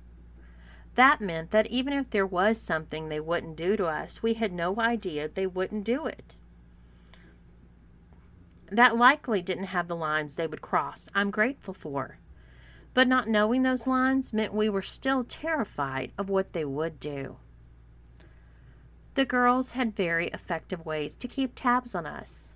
That 0.98 1.20
meant 1.20 1.52
that 1.52 1.68
even 1.68 1.92
if 1.92 2.10
there 2.10 2.26
was 2.26 2.60
something 2.60 3.08
they 3.08 3.20
wouldn't 3.20 3.54
do 3.54 3.76
to 3.76 3.86
us, 3.86 4.20
we 4.20 4.34
had 4.34 4.52
no 4.52 4.74
idea 4.80 5.28
they 5.28 5.46
wouldn't 5.46 5.84
do 5.84 6.06
it. 6.06 6.34
That 8.72 8.96
likely 8.96 9.40
didn't 9.40 9.66
have 9.66 9.86
the 9.86 9.94
lines 9.94 10.34
they 10.34 10.48
would 10.48 10.60
cross, 10.60 11.08
I'm 11.14 11.30
grateful 11.30 11.72
for. 11.72 12.18
But 12.94 13.06
not 13.06 13.28
knowing 13.28 13.62
those 13.62 13.86
lines 13.86 14.32
meant 14.32 14.52
we 14.52 14.68
were 14.68 14.82
still 14.82 15.22
terrified 15.22 16.10
of 16.18 16.28
what 16.28 16.52
they 16.52 16.64
would 16.64 16.98
do. 16.98 17.36
The 19.14 19.24
girls 19.24 19.72
had 19.72 19.94
very 19.94 20.26
effective 20.30 20.84
ways 20.84 21.14
to 21.14 21.28
keep 21.28 21.52
tabs 21.54 21.94
on 21.94 22.06
us. 22.06 22.54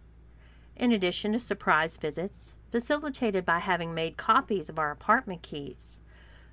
In 0.75 0.91
addition 0.91 1.31
to 1.35 1.39
surprise 1.39 1.97
visits, 1.97 2.55
facilitated 2.73 3.45
by 3.45 3.61
having 3.61 3.95
made 3.95 4.17
copies 4.17 4.69
of 4.69 4.81
our 4.81 4.91
apartment 4.91 5.43
keys, 5.43 6.01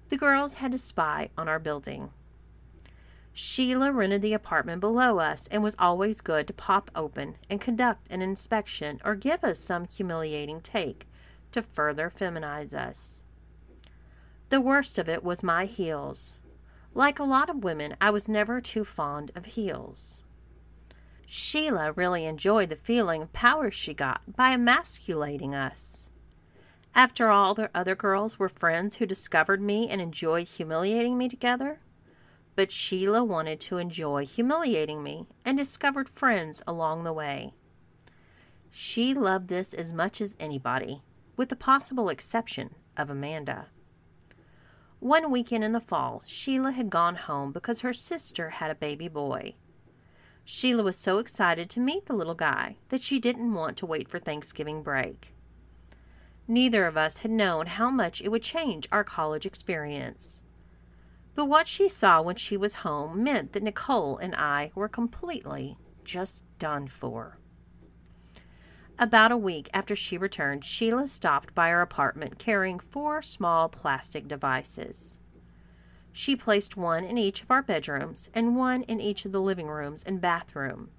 the 0.09 0.17
girls 0.17 0.55
had 0.55 0.71
to 0.71 0.77
spy 0.77 1.29
on 1.37 1.47
our 1.47 1.59
building. 1.59 2.11
Sheila 3.33 3.91
rented 3.91 4.21
the 4.21 4.33
apartment 4.33 4.81
below 4.81 5.19
us 5.19 5.47
and 5.47 5.63
was 5.63 5.75
always 5.79 6.19
good 6.19 6.47
to 6.47 6.53
pop 6.53 6.91
open 6.93 7.35
and 7.49 7.61
conduct 7.61 8.11
an 8.11 8.21
inspection 8.21 8.99
or 9.05 9.15
give 9.15 9.43
us 9.43 9.59
some 9.59 9.85
humiliating 9.85 10.61
take 10.61 11.07
to 11.51 11.61
further 11.61 12.11
feminize 12.15 12.73
us. 12.73 13.21
The 14.49 14.59
worst 14.59 14.97
of 14.97 15.07
it 15.07 15.23
was 15.23 15.43
my 15.43 15.65
heels. 15.65 16.39
Like 16.93 17.19
a 17.19 17.23
lot 17.23 17.49
of 17.49 17.63
women, 17.63 17.95
I 18.01 18.09
was 18.09 18.27
never 18.27 18.59
too 18.59 18.83
fond 18.83 19.31
of 19.35 19.45
heels. 19.45 20.21
Sheila 21.27 21.91
really 21.91 22.25
enjoyed 22.25 22.69
the 22.69 22.75
feeling 22.75 23.21
of 23.21 23.31
power 23.31 23.69
she 23.69 23.93
got 23.93 24.35
by 24.35 24.51
emasculating 24.51 25.53
us. 25.53 26.08
After 26.95 27.29
all, 27.29 27.53
the 27.53 27.69
other 27.73 27.95
girls 27.95 28.37
were 28.37 28.49
friends 28.49 28.95
who 28.95 29.05
discovered 29.05 29.61
me 29.61 29.87
and 29.87 30.01
enjoyed 30.01 30.47
humiliating 30.47 31.17
me 31.17 31.29
together. 31.29 31.79
But 32.55 32.71
Sheila 32.71 33.23
wanted 33.23 33.59
to 33.61 33.77
enjoy 33.77 34.25
humiliating 34.25 35.01
me 35.01 35.27
and 35.45 35.57
discovered 35.57 36.09
friends 36.09 36.61
along 36.67 37.03
the 37.03 37.13
way. 37.13 37.53
She 38.69 39.13
loved 39.13 39.47
this 39.47 39.73
as 39.73 39.93
much 39.93 40.19
as 40.19 40.35
anybody, 40.39 41.01
with 41.37 41.49
the 41.49 41.55
possible 41.55 42.09
exception 42.09 42.75
of 42.97 43.09
Amanda. 43.09 43.67
One 44.99 45.31
weekend 45.31 45.63
in 45.63 45.71
the 45.71 45.79
fall, 45.79 46.23
Sheila 46.25 46.71
had 46.71 46.89
gone 46.89 47.15
home 47.15 47.53
because 47.53 47.79
her 47.79 47.93
sister 47.93 48.49
had 48.49 48.69
a 48.69 48.75
baby 48.75 49.07
boy. 49.07 49.55
Sheila 50.43 50.83
was 50.83 50.97
so 50.97 51.19
excited 51.19 51.69
to 51.69 51.79
meet 51.79 52.07
the 52.07 52.13
little 52.13 52.35
guy 52.35 52.75
that 52.89 53.03
she 53.03 53.19
didn't 53.19 53.53
want 53.53 53.77
to 53.77 53.85
wait 53.85 54.09
for 54.09 54.19
Thanksgiving 54.19 54.83
break. 54.83 55.33
Neither 56.51 56.87
of 56.87 56.97
us 56.97 57.19
had 57.19 57.29
known 57.29 57.67
how 57.67 57.91
much 57.91 58.23
it 58.23 58.29
would 58.29 58.41
change 58.41 58.87
our 58.91 59.03
college 59.03 59.45
experience. 59.45 60.41
But 61.35 61.45
what 61.45 61.67
she 61.67 61.87
saw 61.87 62.23
when 62.23 62.37
she 62.37 62.57
was 62.57 62.81
home 62.81 63.23
meant 63.23 63.53
that 63.53 63.61
Nicole 63.61 64.17
and 64.17 64.33
I 64.33 64.71
were 64.73 64.89
completely 64.89 65.77
just 66.03 66.43
done 66.57 66.87
for. 66.87 67.37
About 68.97 69.31
a 69.31 69.37
week 69.37 69.69
after 69.75 69.95
she 69.95 70.17
returned, 70.17 70.65
Sheila 70.65 71.07
stopped 71.07 71.53
by 71.53 71.69
our 71.69 71.81
apartment 71.81 72.39
carrying 72.39 72.79
four 72.79 73.21
small 73.21 73.69
plastic 73.69 74.27
devices. 74.27 75.19
She 76.11 76.35
placed 76.35 76.75
one 76.75 77.03
in 77.03 77.19
each 77.19 77.43
of 77.43 77.51
our 77.51 77.61
bedrooms 77.61 78.27
and 78.33 78.57
one 78.57 78.81
in 78.83 78.99
each 78.99 79.23
of 79.23 79.31
the 79.31 79.39
living 79.39 79.67
rooms 79.67 80.03
and 80.03 80.19
bathroom. 80.19 80.89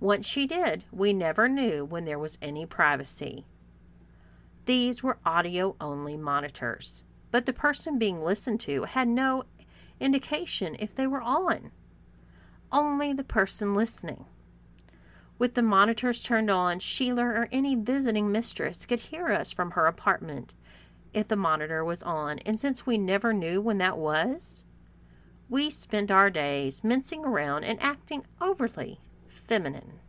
Once 0.00 0.24
she 0.24 0.46
did, 0.46 0.84
we 0.90 1.12
never 1.12 1.50
knew 1.50 1.84
when 1.84 2.06
there 2.06 2.18
was 2.18 2.38
any 2.40 2.64
privacy. 2.64 3.44
These 4.66 5.02
were 5.02 5.18
audio 5.26 5.76
only 5.80 6.16
monitors, 6.16 7.02
but 7.30 7.44
the 7.44 7.52
person 7.52 7.98
being 7.98 8.22
listened 8.22 8.60
to 8.60 8.84
had 8.84 9.08
no 9.08 9.44
indication 10.00 10.76
if 10.78 10.94
they 10.94 11.06
were 11.06 11.20
on. 11.20 11.70
Only 12.72 13.12
the 13.12 13.24
person 13.24 13.74
listening. 13.74 14.24
With 15.38 15.54
the 15.54 15.62
monitors 15.62 16.22
turned 16.22 16.50
on, 16.50 16.78
Sheila 16.78 17.24
or 17.24 17.48
any 17.52 17.74
visiting 17.74 18.32
mistress 18.32 18.86
could 18.86 19.00
hear 19.00 19.28
us 19.28 19.52
from 19.52 19.72
her 19.72 19.86
apartment 19.86 20.54
if 21.12 21.28
the 21.28 21.36
monitor 21.36 21.84
was 21.84 22.02
on, 22.02 22.38
and 22.40 22.58
since 22.58 22.86
we 22.86 22.96
never 22.96 23.32
knew 23.32 23.60
when 23.60 23.78
that 23.78 23.98
was, 23.98 24.64
we 25.48 25.70
spent 25.70 26.10
our 26.10 26.30
days 26.30 26.82
mincing 26.82 27.24
around 27.24 27.64
and 27.64 27.80
acting 27.82 28.24
overly 28.40 29.00
feminine. 29.28 30.00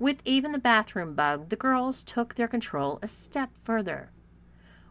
With 0.00 0.22
even 0.24 0.52
the 0.52 0.58
bathroom 0.58 1.14
bug, 1.14 1.50
the 1.50 1.56
girls 1.56 2.02
took 2.02 2.34
their 2.34 2.48
control 2.48 2.98
a 3.02 3.06
step 3.06 3.50
further. 3.54 4.12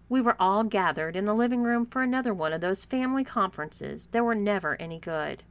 We 0.08 0.22
were 0.22 0.36
all 0.40 0.64
gathered 0.64 1.16
in 1.16 1.26
the 1.26 1.34
living 1.34 1.64
room 1.64 1.88
for 1.88 2.04
another 2.04 2.32
one 2.32 2.54
of 2.54 2.62
those 2.62 2.86
family 2.86 3.24
conferences 3.24 4.06
that 4.12 4.24
were 4.24 4.36
never 4.36 4.80
any 4.80 5.00
good. 5.00 5.42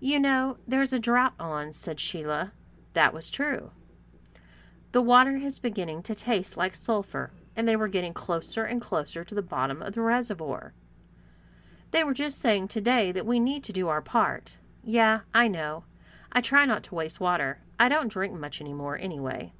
You 0.00 0.18
know, 0.18 0.56
there's 0.66 0.94
a 0.94 0.98
drought 0.98 1.34
on, 1.38 1.72
said 1.72 2.00
Sheila. 2.00 2.52
That 2.94 3.12
was 3.12 3.28
true. 3.28 3.72
The 4.92 5.02
water 5.02 5.36
is 5.36 5.58
beginning 5.58 6.02
to 6.04 6.14
taste 6.14 6.56
like 6.56 6.74
sulfur, 6.74 7.32
and 7.54 7.68
they 7.68 7.76
were 7.76 7.86
getting 7.86 8.14
closer 8.14 8.64
and 8.64 8.80
closer 8.80 9.24
to 9.24 9.34
the 9.34 9.42
bottom 9.42 9.82
of 9.82 9.92
the 9.92 10.00
reservoir. 10.00 10.72
They 11.90 12.02
were 12.02 12.14
just 12.14 12.38
saying 12.38 12.68
today 12.68 13.12
that 13.12 13.26
we 13.26 13.40
need 13.40 13.62
to 13.64 13.74
do 13.74 13.88
our 13.88 14.00
part. 14.00 14.56
Yeah, 14.82 15.20
I 15.34 15.48
know. 15.48 15.84
I 16.32 16.40
try 16.40 16.64
not 16.64 16.82
to 16.84 16.94
waste 16.94 17.20
water. 17.20 17.60
I 17.78 17.88
don't 17.88 18.08
drink 18.08 18.34
much 18.34 18.60
anymore 18.60 18.98
anyway. 19.00 19.52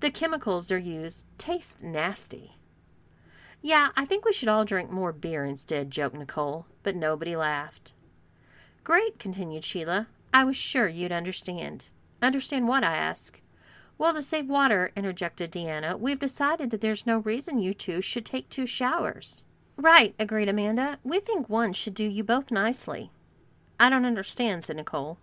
The 0.00 0.10
chemicals 0.10 0.68
they're 0.68 0.78
used 0.78 1.24
taste 1.38 1.82
nasty. 1.82 2.52
Yeah, 3.62 3.88
I 3.96 4.04
think 4.04 4.24
we 4.24 4.32
should 4.32 4.48
all 4.48 4.64
drink 4.64 4.90
more 4.90 5.12
beer 5.12 5.44
instead, 5.44 5.90
joked 5.90 6.16
Nicole, 6.16 6.66
but 6.82 6.94
nobody 6.94 7.34
laughed. 7.34 7.92
Great, 8.84 9.18
continued 9.18 9.64
Sheila. 9.64 10.08
I 10.32 10.44
was 10.44 10.56
sure 10.56 10.86
you'd 10.86 11.12
understand. 11.12 11.88
Understand 12.22 12.68
what? 12.68 12.84
I 12.84 12.96
asked. 12.96 13.40
Well, 13.98 14.12
to 14.12 14.22
save 14.22 14.48
water, 14.48 14.92
interjected 14.94 15.50
Deanna, 15.50 15.98
we've 15.98 16.18
decided 16.18 16.70
that 16.70 16.82
there's 16.82 17.06
no 17.06 17.18
reason 17.18 17.58
you 17.58 17.72
two 17.72 18.02
should 18.02 18.26
take 18.26 18.48
two 18.48 18.66
showers. 18.66 19.44
Right, 19.76 20.14
agreed 20.18 20.48
Amanda. 20.48 20.98
We 21.02 21.20
think 21.20 21.48
one 21.48 21.72
should 21.72 21.94
do 21.94 22.04
you 22.04 22.22
both 22.22 22.50
nicely. 22.50 23.10
I 23.80 23.90
don't 23.90 24.04
understand, 24.04 24.64
said 24.64 24.76
Nicole. 24.76 25.18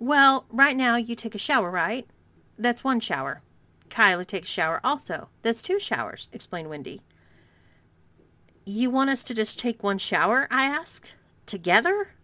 Well, 0.00 0.46
right 0.50 0.78
now 0.78 0.96
you 0.96 1.14
take 1.14 1.34
a 1.34 1.38
shower, 1.38 1.70
right? 1.70 2.06
That's 2.58 2.82
one 2.82 3.00
shower. 3.00 3.42
Kyla 3.90 4.24
takes 4.24 4.48
a 4.48 4.52
shower 4.52 4.80
also. 4.82 5.28
That's 5.42 5.60
two 5.60 5.78
showers, 5.78 6.30
explained 6.32 6.70
Wendy. 6.70 7.02
You 8.64 8.88
want 8.88 9.10
us 9.10 9.22
to 9.24 9.34
just 9.34 9.58
take 9.58 9.82
one 9.82 9.98
shower? 9.98 10.48
I 10.50 10.64
asked. 10.64 11.14
Together? 11.44 12.14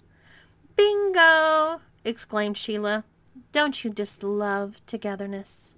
Bingo! 0.75 1.83
exclaimed 2.03 2.57
Sheila. 2.57 3.05
Don't 3.53 3.85
you 3.85 3.91
just 3.91 4.23
love 4.23 4.81
togetherness? 4.87 5.75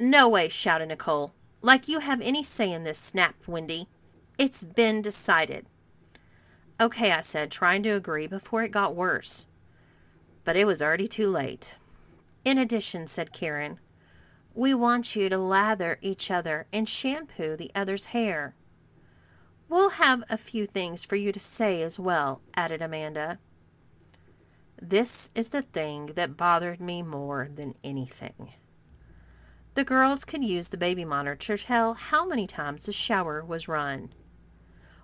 No 0.00 0.28
way, 0.28 0.48
shouted 0.48 0.86
Nicole. 0.88 1.32
Like 1.62 1.86
you 1.86 2.00
have 2.00 2.20
any 2.20 2.42
say 2.42 2.72
in 2.72 2.82
this, 2.82 2.98
snapped 2.98 3.46
Wendy. 3.46 3.86
It's 4.36 4.64
been 4.64 5.00
decided. 5.00 5.66
Okay, 6.80 7.12
I 7.12 7.20
said, 7.20 7.52
trying 7.52 7.84
to 7.84 7.90
agree 7.90 8.26
before 8.26 8.64
it 8.64 8.72
got 8.72 8.96
worse. 8.96 9.46
But 10.46 10.56
it 10.56 10.64
was 10.64 10.80
already 10.80 11.08
too 11.08 11.28
late. 11.28 11.74
In 12.44 12.56
addition, 12.56 13.08
said 13.08 13.32
Karen, 13.32 13.80
we 14.54 14.72
want 14.72 15.16
you 15.16 15.28
to 15.28 15.36
lather 15.36 15.98
each 16.00 16.30
other 16.30 16.68
and 16.72 16.88
shampoo 16.88 17.56
the 17.56 17.72
other's 17.74 18.06
hair. 18.06 18.54
We'll 19.68 19.90
have 19.90 20.22
a 20.30 20.38
few 20.38 20.68
things 20.68 21.02
for 21.02 21.16
you 21.16 21.32
to 21.32 21.40
say 21.40 21.82
as 21.82 21.98
well, 21.98 22.42
added 22.54 22.80
Amanda. 22.80 23.40
This 24.80 25.32
is 25.34 25.48
the 25.48 25.62
thing 25.62 26.12
that 26.14 26.36
bothered 26.36 26.80
me 26.80 27.02
more 27.02 27.48
than 27.52 27.74
anything. 27.82 28.52
The 29.74 29.82
girls 29.82 30.24
could 30.24 30.44
use 30.44 30.68
the 30.68 30.76
baby 30.76 31.04
monitor 31.04 31.56
to 31.56 31.64
tell 31.64 31.94
how 31.94 32.24
many 32.24 32.46
times 32.46 32.86
the 32.86 32.92
shower 32.92 33.44
was 33.44 33.66
run. 33.66 34.14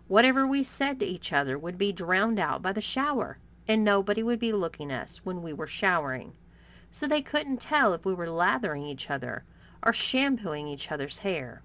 Whatever 0.06 0.46
we 0.46 0.62
said 0.62 1.00
to 1.00 1.06
each 1.06 1.32
other 1.32 1.58
would 1.58 1.78
be 1.78 1.90
drowned 1.90 2.38
out 2.38 2.62
by 2.62 2.72
the 2.72 2.80
shower, 2.80 3.38
and 3.68 3.84
nobody 3.84 4.22
would 4.22 4.38
be 4.38 4.52
looking 4.52 4.90
at 4.90 5.02
us 5.02 5.20
when 5.24 5.42
we 5.42 5.52
were 5.52 5.66
showering, 5.66 6.32
so 6.90 7.06
they 7.06 7.22
couldn't 7.22 7.60
tell 7.60 7.94
if 7.94 8.04
we 8.04 8.14
were 8.14 8.28
lathering 8.28 8.84
each 8.84 9.10
other 9.10 9.44
or 9.82 9.92
shampooing 9.92 10.68
each 10.68 10.90
other's 10.90 11.18
hair. 11.18 11.62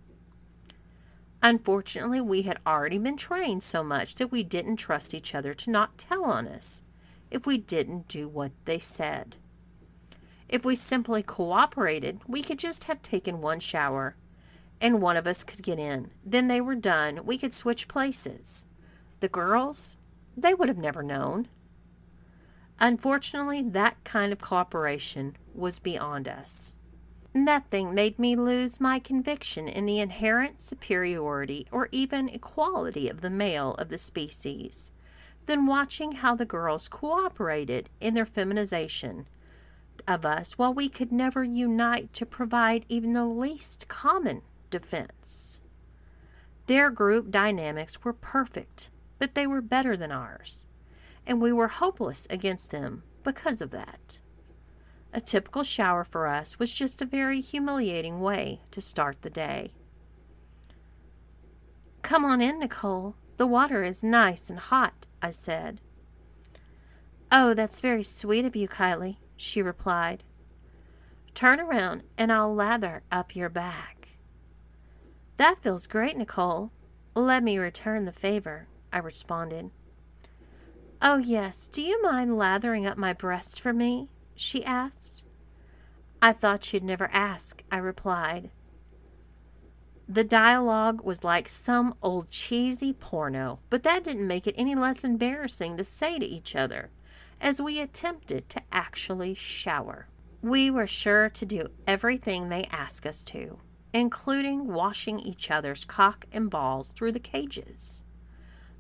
Unfortunately, 1.42 2.20
we 2.20 2.44
had 2.44 2.60
already 2.66 2.98
been 2.98 3.18
trained 3.18 3.62
so 3.62 3.84
much 3.84 4.16
that 4.16 4.32
we 4.32 4.44
didn't 4.44 4.78
trust 4.78 5.14
each 5.14 5.36
other 5.36 5.54
to 5.54 5.70
not 5.70 5.98
tell 5.98 6.26
on 6.26 6.48
us 6.48 6.82
if 7.30 7.46
we 7.46 7.58
didn't 7.58 8.08
do 8.08 8.28
what 8.28 8.52
they 8.66 8.80
said. 8.80 9.36
If 10.50 10.64
we 10.64 10.76
simply 10.76 11.22
cooperated, 11.22 12.22
we 12.28 12.42
could 12.42 12.58
just 12.58 12.86
have 12.86 13.02
taken 13.02 13.42
one 13.42 13.60
shower 13.60 14.16
and 14.80 15.02
one 15.02 15.18
of 15.18 15.28
us 15.28 15.44
could 15.44 15.62
get 15.62 15.80
in. 15.80 16.12
Then 16.26 16.48
they 16.48 16.62
were 16.62 16.76
done. 16.76 17.26
We 17.26 17.38
could 17.38 17.54
switch 17.54 17.88
places. 17.88 18.66
The 19.20 19.28
girls, 19.28 19.98
they 20.36 20.54
would 20.54 20.70
have 20.70 20.78
never 20.78 21.04
known. 21.04 21.48
Unfortunately, 22.80 23.62
that 23.62 24.04
kind 24.04 24.32
of 24.32 24.40
cooperation 24.40 25.36
was 25.54 25.80
beyond 25.80 26.28
us. 26.28 26.76
Nothing 27.34 27.94
made 27.94 28.18
me 28.18 28.36
lose 28.36 28.80
my 28.80 29.00
conviction 29.00 29.68
in 29.68 29.86
the 29.86 30.00
inherent 30.00 30.62
superiority 30.62 31.68
or 31.72 31.90
even 31.92 32.30
equality 32.30 33.10
of 33.10 33.22
the 33.22 33.30
male 33.30 33.74
of 33.76 33.90
the 33.90 33.98
species 33.98 34.92
than 35.46 35.66
watching 35.66 36.14
how 36.14 36.36
the 36.36 36.46
girls 36.46 36.88
cooperated 36.88 37.90
in 38.00 38.14
their 38.14 38.26
feminization 38.26 39.28
of 40.08 40.26
us 40.26 40.58
while 40.58 40.74
we 40.74 40.90
could 40.90 41.12
never 41.12 41.44
unite 41.44 42.14
to 42.14 42.26
provide 42.26 42.86
even 42.90 43.14
the 43.14 43.26
least 43.26 43.88
common 43.88 44.42
defense. 44.70 45.62
Their 46.68 46.90
group 46.90 47.32
dynamics 47.32 48.04
were 48.04 48.14
perfect, 48.14 48.90
but 49.20 49.36
they 49.36 49.48
were 49.48 49.62
better 49.62 49.98
than 49.98 50.12
ours, 50.12 50.66
and 51.28 51.42
we 51.42 51.52
were 51.54 51.68
hopeless 51.68 52.26
against 52.30 52.72
them 52.72 53.04
because 53.24 53.62
of 53.62 53.70
that. 53.72 54.20
A 55.14 55.22
typical 55.22 55.64
shower 55.64 56.04
for 56.04 56.26
us 56.26 56.58
was 56.58 56.74
just 56.74 57.02
a 57.02 57.06
very 57.06 57.42
humiliating 57.42 58.22
way 58.22 58.62
to 58.72 58.82
start 58.82 59.22
the 59.22 59.30
day. 59.30 59.74
Come 62.02 62.24
on 62.24 62.42
in, 62.42 62.60
Nicole. 62.60 63.16
The 63.36 63.46
water 63.46 63.84
is 63.84 64.04
nice 64.04 64.50
and 64.50 64.58
hot, 64.58 65.06
I 65.22 65.32
said. 65.32 65.82
Oh, 67.32 67.54
that's 67.54 67.82
very 67.82 68.04
sweet 68.04 68.46
of 68.46 68.56
you, 68.56 68.68
Kylie, 68.68 69.18
she 69.36 69.62
replied. 69.62 70.24
Turn 71.34 71.60
around 71.60 72.04
and 72.18 72.32
I'll 72.32 72.54
lather 72.56 73.04
up 73.12 73.36
your 73.36 73.50
back. 73.50 74.10
That 75.36 75.60
feels 75.60 75.86
great, 75.86 76.18
Nicole. 76.18 76.72
Let 77.14 77.44
me 77.44 77.58
return 77.58 78.06
the 78.06 78.12
favor, 78.12 78.68
I 78.94 79.00
responded. 79.00 79.72
Oh, 81.02 81.18
yes, 81.18 81.68
do 81.68 81.82
you 81.82 82.02
mind 82.02 82.38
lathering 82.38 82.86
up 82.88 82.98
my 82.98 83.14
breast 83.14 83.60
for 83.62 83.72
me? 83.72 84.10
she 84.36 84.64
asked. 84.66 85.24
I 86.22 86.34
thought 86.34 86.74
you'd 86.74 86.84
never 86.84 87.10
ask, 87.12 87.64
I 87.72 87.78
replied. 87.78 88.50
The 90.10 90.24
dialogue 90.24 91.02
was 91.04 91.24
like 91.24 91.50
some 91.50 91.94
old 92.02 92.30
cheesy 92.30 92.94
porno, 92.94 93.60
but 93.70 93.84
that 93.84 94.04
didn't 94.04 94.26
make 94.26 94.48
it 94.48 94.56
any 94.58 94.74
less 94.74 95.04
embarrassing 95.04 95.78
to 95.78 95.84
say 95.84 96.18
to 96.18 96.26
each 96.26 96.56
other 96.56 96.90
as 97.40 97.62
we 97.62 97.80
attempted 97.80 98.50
to 98.50 98.62
actually 98.72 99.36
shower. 99.36 100.08
We 100.42 100.72
were 100.72 100.88
sure 100.88 101.30
to 101.30 101.46
do 101.46 101.68
everything 101.86 102.50
they 102.50 102.64
asked 102.72 103.06
us 103.06 103.24
to, 103.26 103.60
including 103.94 104.68
washing 104.68 105.20
each 105.20 105.52
other's 105.52 105.86
cock 105.86 106.26
and 106.32 106.50
balls 106.50 106.94
through 106.94 107.12
the 107.12 107.20
cages. 107.20 108.04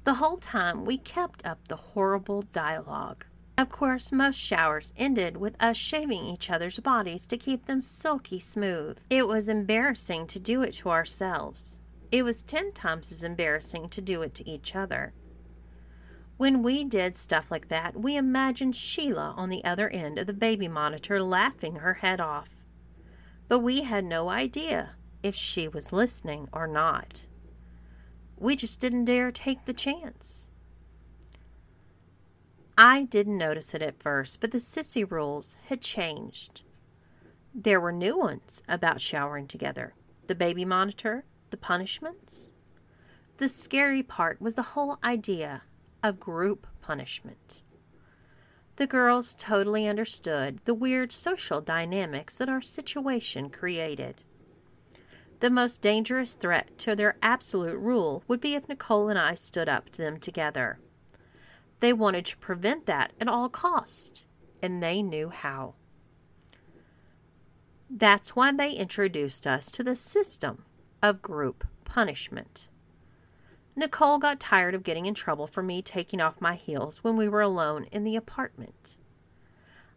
The 0.08 0.14
whole 0.14 0.38
time 0.38 0.86
we 0.86 1.00
kept 1.00 1.46
up 1.46 1.68
the 1.68 1.76
horrible 1.76 2.44
dialogue. 2.54 3.26
Of 3.58 3.68
course, 3.68 4.10
most 4.10 4.40
showers 4.40 4.94
ended 4.96 5.36
with 5.36 5.62
us 5.62 5.76
shaving 5.76 6.24
each 6.24 6.50
other's 6.50 6.80
bodies 6.80 7.28
to 7.28 7.36
keep 7.36 7.66
them 7.66 7.82
silky 7.82 8.40
smooth. 8.40 9.00
It 9.10 9.28
was 9.28 9.50
embarrassing 9.50 10.28
to 10.28 10.40
do 10.40 10.62
it 10.62 10.76
to 10.76 10.92
ourselves. 10.92 11.82
It 12.10 12.24
was 12.24 12.42
ten 12.42 12.72
times 12.72 13.12
as 13.12 13.22
embarrassing 13.22 13.90
to 13.90 14.00
do 14.00 14.22
it 14.22 14.34
to 14.36 14.50
each 14.50 14.78
other. 14.78 15.12
When 16.38 16.64
we 16.64 16.86
did 16.86 17.18
stuff 17.18 17.52
like 17.52 17.68
that, 17.68 18.00
we 18.00 18.16
imagined 18.16 18.78
Sheila 18.78 19.34
on 19.36 19.50
the 19.50 19.66
other 19.66 19.90
end 19.90 20.20
of 20.20 20.28
the 20.28 20.32
baby 20.32 20.70
monitor 20.70 21.22
laughing 21.22 21.76
her 21.80 21.96
head 21.96 22.22
off. 22.22 22.64
But 23.50 23.60
we 23.60 23.82
had 23.82 24.06
no 24.06 24.30
idea 24.30 24.92
if 25.22 25.36
she 25.36 25.68
was 25.68 25.92
listening 25.92 26.48
or 26.54 26.66
not. 26.66 27.26
We 28.38 28.56
just 28.56 28.80
didn't 28.80 29.06
dare 29.06 29.32
take 29.32 29.66
the 29.66 29.74
chance. 29.74 30.50
I 32.78 33.04
didn't 33.04 33.38
notice 33.38 33.74
it 33.74 33.82
at 33.82 34.02
first, 34.02 34.40
but 34.40 34.52
the 34.52 34.60
sissy 34.60 35.10
rules 35.10 35.56
had 35.66 35.82
changed. 35.82 36.62
There 37.54 37.82
were 37.82 37.92
new 37.92 38.18
ones 38.18 38.62
about 38.68 39.02
showering 39.02 39.48
together 39.48 39.96
the 40.28 40.36
baby 40.36 40.66
monitor, 40.66 41.26
the 41.50 41.58
punishments. 41.58 42.52
The 43.38 43.48
scary 43.48 44.04
part 44.04 44.42
was 44.42 44.56
the 44.56 44.62
whole 44.74 45.00
idea 45.04 45.64
of 46.04 46.20
group 46.20 46.68
punishment. 46.82 47.62
The 48.76 48.88
girls 48.88 49.36
totally 49.40 49.88
understood 49.88 50.60
the 50.66 50.74
weird 50.74 51.12
social 51.12 51.62
dynamics 51.62 52.38
that 52.38 52.50
our 52.50 52.62
situation 52.62 53.50
created. 53.50 54.22
The 55.40 55.50
most 55.52 55.82
dangerous 55.82 56.34
threat 56.34 56.78
to 56.80 56.96
their 56.96 57.18
absolute 57.22 57.78
rule 57.78 58.24
would 58.28 58.42
be 58.42 58.56
if 58.56 58.68
Nicole 58.68 59.10
and 59.10 59.20
I 59.20 59.36
stood 59.36 59.70
up 59.70 59.90
to 59.92 59.98
them 59.98 60.20
together. 60.20 60.80
They 61.80 61.94
wanted 61.94 62.26
to 62.28 62.38
prevent 62.38 62.88
that 62.88 63.14
at 63.22 63.28
all 63.28 63.48
cost, 63.48 64.26
and 64.64 64.82
they 64.82 65.04
knew 65.04 65.30
how. 65.30 65.76
That's 67.90 68.36
why 68.36 68.52
they 68.52 68.72
introduced 68.72 69.46
us 69.46 69.72
to 69.72 69.84
the 69.84 69.96
system 69.96 70.66
of 71.04 71.22
group 71.22 71.68
punishment. 71.86 72.68
Nicole 73.76 74.18
got 74.18 74.40
tired 74.40 74.74
of 74.74 74.84
getting 74.84 75.06
in 75.06 75.14
trouble 75.14 75.46
for 75.46 75.62
me 75.62 75.84
taking 75.84 76.20
off 76.20 76.42
my 76.42 76.56
heels 76.56 77.04
when 77.04 77.16
we 77.16 77.30
were 77.30 77.42
alone 77.42 77.86
in 77.92 78.04
the 78.04 78.16
apartment. 78.16 78.98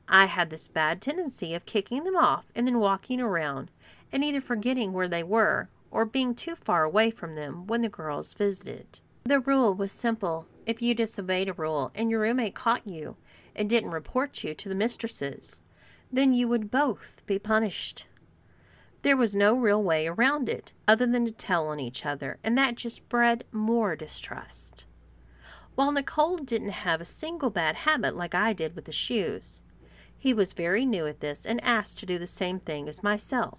I 0.07 0.27
had 0.27 0.51
this 0.51 0.69
bad 0.69 1.01
tendency 1.01 1.55
of 1.55 1.65
kicking 1.65 2.05
them 2.05 2.17
off 2.17 2.53
and 2.55 2.67
then 2.67 2.79
walking 2.79 3.21
around 3.21 3.71
and 4.13 4.25
either 4.25 4.41
forgetting 4.41 4.93
where 4.93 5.09
they 5.09 5.23
were 5.23 5.69
or 5.91 6.05
being 6.05 6.35
too 6.35 6.55
far 6.55 6.85
away 6.85 7.11
from 7.11 7.35
them 7.35 7.67
when 7.67 7.83
the 7.83 7.89
girls 7.89 8.33
visited. 8.33 9.01
The 9.25 9.41
rule 9.41 9.75
was 9.75 9.93
simple. 9.93 10.47
If 10.67 10.81
you 10.81 10.95
disobeyed 10.95 11.49
a 11.49 11.53
rule 11.53 11.91
and 11.95 12.11
your 12.11 12.21
roommate 12.21 12.55
caught 12.55 12.87
you 12.87 13.17
and 13.55 13.69
didn't 13.69 13.91
report 13.91 14.45
you 14.45 14.55
to 14.55 14.69
the 14.69 14.75
mistresses, 14.75 15.61
then 16.13 16.33
you 16.33 16.49
would 16.49 16.71
both 16.71 17.23
be 17.27 17.39
punished. 17.39 18.07
There 19.03 19.17
was 19.17 19.35
no 19.35 19.55
real 19.55 19.83
way 19.83 20.07
around 20.07 20.49
it 20.49 20.73
other 20.87 21.07
than 21.07 21.25
to 21.25 21.33
tell 21.33 21.69
on 21.69 21.81
each 21.81 22.05
other, 22.05 22.39
and 22.45 22.57
that 22.59 22.75
just 22.75 23.09
bred 23.09 23.45
more 23.51 23.97
distrust. 23.97 24.85
While 25.75 25.93
Nicole 25.93 26.37
didn't 26.37 26.71
have 26.71 27.01
a 27.01 27.07
single 27.07 27.49
bad 27.49 27.77
habit 27.77 28.15
like 28.15 28.35
I 28.35 28.53
did 28.53 28.77
with 28.77 28.85
the 28.85 28.93
shoes, 28.93 29.61
he 30.19 30.35
was 30.35 30.53
very 30.53 30.85
new 30.85 31.07
at 31.07 31.21
this 31.21 31.47
and 31.47 31.65
asked 31.65 31.99
to 32.01 32.07
do 32.07 32.19
the 32.19 32.27
same 32.27 32.61
thing 32.61 32.89
as 32.89 33.03
myself. 33.03 33.59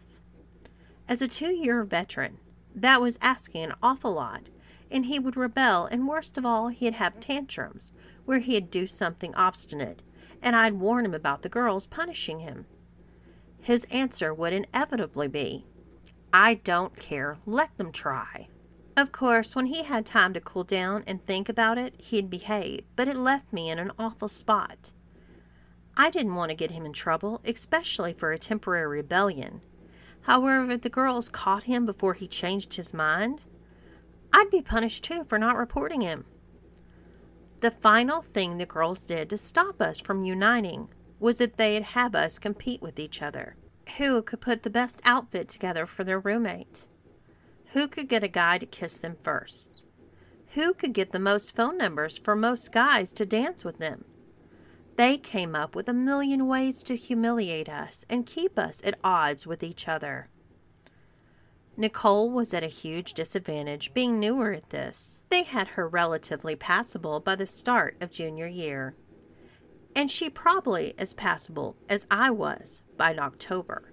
As 1.11 1.21
a 1.21 1.27
two 1.27 1.53
year 1.53 1.83
veteran, 1.83 2.37
that 2.73 3.01
was 3.01 3.19
asking 3.21 3.65
an 3.65 3.73
awful 3.83 4.13
lot, 4.13 4.43
and 4.89 5.07
he 5.07 5.19
would 5.19 5.35
rebel, 5.35 5.85
and 5.85 6.07
worst 6.07 6.37
of 6.37 6.45
all, 6.45 6.69
he'd 6.69 6.93
have 6.93 7.19
tantrums 7.19 7.91
where 8.23 8.39
he'd 8.39 8.71
do 8.71 8.87
something 8.87 9.35
obstinate, 9.35 10.03
and 10.41 10.55
I'd 10.55 10.75
warn 10.75 11.03
him 11.03 11.13
about 11.13 11.41
the 11.41 11.49
girls 11.49 11.85
punishing 11.85 12.39
him 12.39 12.65
his 13.61 13.85
answer 13.91 14.33
would 14.33 14.53
inevitably 14.53 15.27
be, 15.27 15.65
I 16.31 16.53
don't 16.55 16.95
care, 16.95 17.39
let 17.45 17.77
them 17.77 17.91
try. 17.91 18.47
Of 18.95 19.11
course, 19.11 19.53
when 19.53 19.65
he 19.65 19.83
had 19.83 20.05
time 20.05 20.33
to 20.33 20.39
cool 20.39 20.63
down 20.63 21.03
and 21.05 21.25
think 21.25 21.49
about 21.49 21.77
it, 21.77 21.93
he'd 21.97 22.29
behave, 22.29 22.85
but 22.95 23.09
it 23.09 23.17
left 23.17 23.51
me 23.51 23.69
in 23.69 23.79
an 23.79 23.91
awful 23.99 24.29
spot. 24.29 24.93
I 25.97 26.09
didn't 26.09 26.35
want 26.35 26.51
to 26.51 26.55
get 26.55 26.71
him 26.71 26.85
in 26.85 26.93
trouble, 26.93 27.41
especially 27.43 28.13
for 28.13 28.31
a 28.31 28.39
temporary 28.39 28.87
rebellion. 28.87 29.61
However, 30.23 30.71
if 30.71 30.81
the 30.81 30.89
girls 30.89 31.29
caught 31.29 31.63
him 31.63 31.85
before 31.85 32.13
he 32.13 32.27
changed 32.27 32.75
his 32.75 32.93
mind, 32.93 33.41
I'd 34.33 34.49
be 34.49 34.61
punished 34.61 35.03
too 35.03 35.23
for 35.23 35.37
not 35.37 35.57
reporting 35.57 36.01
him. 36.01 36.25
The 37.61 37.71
final 37.71 38.21
thing 38.21 38.57
the 38.57 38.65
girls 38.65 39.05
did 39.05 39.29
to 39.29 39.37
stop 39.37 39.81
us 39.81 39.99
from 39.99 40.23
uniting 40.23 40.89
was 41.19 41.37
that 41.37 41.57
they'd 41.57 41.83
have 41.83 42.15
us 42.15 42.39
compete 42.39 42.81
with 42.81 42.99
each 42.99 43.21
other. 43.21 43.55
Who 43.97 44.21
could 44.21 44.41
put 44.41 44.63
the 44.63 44.69
best 44.69 45.01
outfit 45.03 45.47
together 45.49 45.85
for 45.85 46.03
their 46.03 46.19
roommate? 46.19 46.87
Who 47.73 47.87
could 47.87 48.07
get 48.07 48.23
a 48.23 48.27
guy 48.27 48.57
to 48.57 48.65
kiss 48.65 48.97
them 48.97 49.17
first? 49.21 49.81
Who 50.53 50.73
could 50.73 50.93
get 50.93 51.11
the 51.11 51.19
most 51.19 51.55
phone 51.55 51.77
numbers 51.77 52.17
for 52.17 52.35
most 52.35 52.71
guys 52.71 53.13
to 53.13 53.25
dance 53.25 53.63
with 53.63 53.77
them? 53.77 54.05
They 55.01 55.17
came 55.17 55.55
up 55.55 55.73
with 55.75 55.89
a 55.89 55.93
million 55.93 56.45
ways 56.45 56.83
to 56.83 56.95
humiliate 56.95 57.67
us 57.67 58.05
and 58.07 58.23
keep 58.23 58.59
us 58.59 58.83
at 58.85 58.99
odds 59.03 59.47
with 59.47 59.63
each 59.63 59.87
other. 59.87 60.29
Nicole 61.75 62.29
was 62.29 62.53
at 62.53 62.61
a 62.61 62.67
huge 62.67 63.15
disadvantage 63.15 63.95
being 63.95 64.19
newer 64.19 64.51
at 64.51 64.69
this. 64.69 65.19
They 65.29 65.41
had 65.41 65.69
her 65.69 65.87
relatively 65.87 66.55
passable 66.55 67.19
by 67.19 67.35
the 67.35 67.47
start 67.47 67.97
of 67.99 68.11
junior 68.11 68.45
year 68.45 68.93
and 69.95 70.11
she 70.11 70.29
probably 70.29 70.93
as 70.99 71.15
passable 71.15 71.75
as 71.89 72.05
I 72.11 72.29
was 72.29 72.83
by 72.95 73.15
October. 73.15 73.91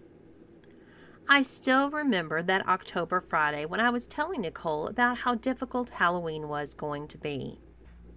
I 1.26 1.40
still 1.40 1.90
remember 1.90 2.42
that 2.42 2.68
October 2.68 3.22
Friday 3.22 3.64
when 3.64 3.80
I 3.80 3.88
was 3.88 4.06
telling 4.06 4.42
Nicole 4.42 4.88
about 4.88 5.16
how 5.16 5.36
difficult 5.36 5.88
Halloween 5.88 6.48
was 6.48 6.74
going 6.74 7.08
to 7.08 7.16
be. 7.16 7.62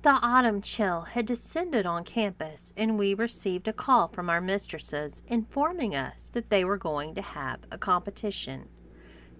The 0.04 0.10
autumn 0.10 0.62
chill 0.62 1.02
had 1.02 1.28
descended 1.28 1.86
on 1.86 2.04
campus, 2.04 2.74
and 2.76 2.97
we 2.97 3.14
received 3.14 3.68
a 3.68 3.74
call 3.74 4.08
from 4.08 4.32
our 4.32 4.41
mistresses 4.41 5.22
informing 5.28 5.95
us 5.95 6.30
that 6.30 6.49
they 6.49 6.66
were 6.66 6.78
going 6.78 7.14
to 7.16 7.22
have 7.22 7.60
a 7.72 7.78
competition 7.78 8.68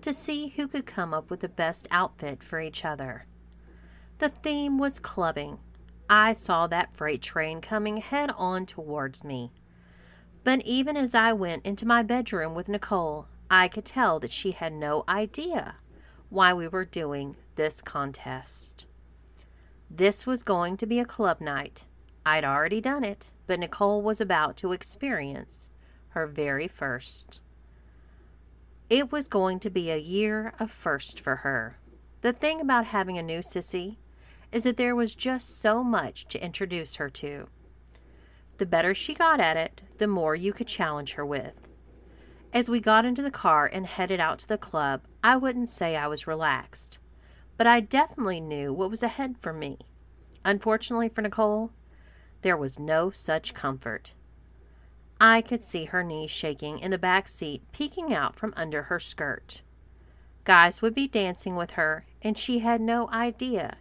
to 0.02 0.14
see 0.14 0.50
who 0.50 0.68
could 0.68 0.86
come 0.86 1.14
up 1.16 1.32
with 1.32 1.40
the 1.40 1.50
best 1.50 1.88
outfit 1.90 2.44
for 2.44 2.60
each 2.60 2.86
other. 2.86 3.26
The 4.20 4.30
theme 4.30 4.78
was 4.78 5.00
clubbing, 5.00 5.58
I 6.14 6.34
saw 6.34 6.68
that 6.68 6.94
freight 6.94 7.22
train 7.22 7.62
coming 7.62 7.98
head 7.98 8.32
on 8.38 8.66
towards 8.66 9.24
me. 9.24 9.54
But 10.44 10.62
even 10.66 10.98
as 10.98 11.16
I 11.16 11.32
went 11.34 11.66
into 11.66 11.88
my 11.88 12.04
bedroom 12.04 12.54
with 12.54 12.68
Nicole, 12.68 13.28
I 13.50 13.68
could 13.68 13.86
tell 13.86 14.20
that 14.20 14.32
she 14.32 14.52
had 14.52 14.74
no 14.74 15.06
idea 15.08 15.76
why 16.30 16.54
we 16.54 16.68
were 16.68 16.86
doing 16.86 17.38
this 17.56 17.82
contest. 17.82 18.86
This 19.94 20.26
was 20.26 20.42
going 20.42 20.78
to 20.78 20.86
be 20.86 21.00
a 21.00 21.06
club 21.06 21.42
night. 21.42 21.86
I'd 22.26 22.46
already 22.46 22.80
done 22.80 23.04
it, 23.04 23.30
but 23.46 23.60
Nicole 23.60 24.02
was 24.02 24.22
about 24.22 24.56
to 24.58 24.72
experience 24.72 25.70
her 26.10 26.26
very 26.26 26.70
first. 26.70 27.42
It 28.90 29.12
was 29.12 29.28
going 29.28 29.60
to 29.60 29.70
be 29.70 29.92
a 29.92 29.98
year 29.98 30.54
of 30.62 30.72
first 30.72 31.20
for 31.20 31.38
her. 31.38 31.78
The 32.22 32.32
thing 32.32 32.62
about 32.62 32.86
having 32.86 33.18
a 33.18 33.24
new 33.24 33.40
sissy 33.40 33.98
is 34.54 34.64
that 34.64 34.78
there 34.78 34.96
was 34.96 35.14
just 35.14 35.60
so 35.60 35.84
much 35.84 36.26
to 36.30 36.44
introduce 36.44 36.96
her 36.96 37.10
to. 37.10 37.50
The 38.60 38.66
better 38.66 38.94
she 38.94 39.14
got 39.14 39.42
at 39.42 39.58
it, 39.58 39.82
the 39.98 40.08
more 40.08 40.36
you 40.36 40.54
could 40.54 40.68
challenge 40.68 41.14
her 41.14 41.26
with. 41.26 41.68
As 42.54 42.70
we 42.70 42.80
got 42.80 43.04
into 43.04 43.22
the 43.22 43.30
car 43.30 43.70
and 43.72 43.86
headed 43.86 44.22
out 44.22 44.40
to 44.40 44.48
the 44.48 44.58
club, 44.58 45.02
I 45.22 45.36
wouldn't 45.36 45.68
say 45.68 45.98
I 45.98 46.08
was 46.08 46.28
relaxed, 46.28 46.98
but 47.62 47.68
I 47.68 47.80
definitely 47.80 48.42
knew 48.42 48.74
what 48.74 48.90
was 48.90 49.04
ahead 49.04 49.36
for 49.40 49.54
me. 49.54 49.78
Unfortunately 50.44 51.10
for 51.10 51.22
Nicole, 51.22 51.70
there 52.42 52.58
was 52.58 52.80
no 52.80 53.12
such 53.12 53.54
comfort. 53.54 54.16
I 55.20 55.44
could 55.44 55.64
see 55.64 55.86
her 55.86 56.02
knees 56.02 56.32
shaking 56.32 56.80
in 56.80 56.90
the 56.90 56.98
back 56.98 57.28
seat, 57.28 57.62
peeking 57.72 58.16
out 58.16 58.36
from 58.36 58.52
under 58.58 58.82
her 58.82 59.00
skirt. 59.00 59.62
Guys 60.44 60.82
would 60.82 60.96
be 60.96 61.08
dancing 61.08 61.56
with 61.56 61.70
her, 61.78 62.08
and 62.24 62.36
she 62.36 62.58
had 62.58 62.82
no 62.82 63.08
idea 63.12 63.78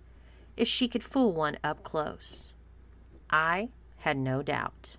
if 0.58 0.68
she 0.68 0.86
could 0.86 1.02
fool 1.02 1.32
one 1.32 1.56
up 1.64 1.82
close. 1.82 2.52
I 3.30 3.70
had 4.00 4.18
no 4.18 4.42
doubt. 4.42 4.98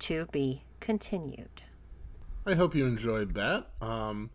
To 0.00 0.26
be 0.26 0.64
continued. 0.80 1.62
I 2.44 2.52
hope 2.52 2.74
you 2.74 2.84
enjoyed 2.84 3.32
that. 3.32 3.70
Um, 3.80 4.28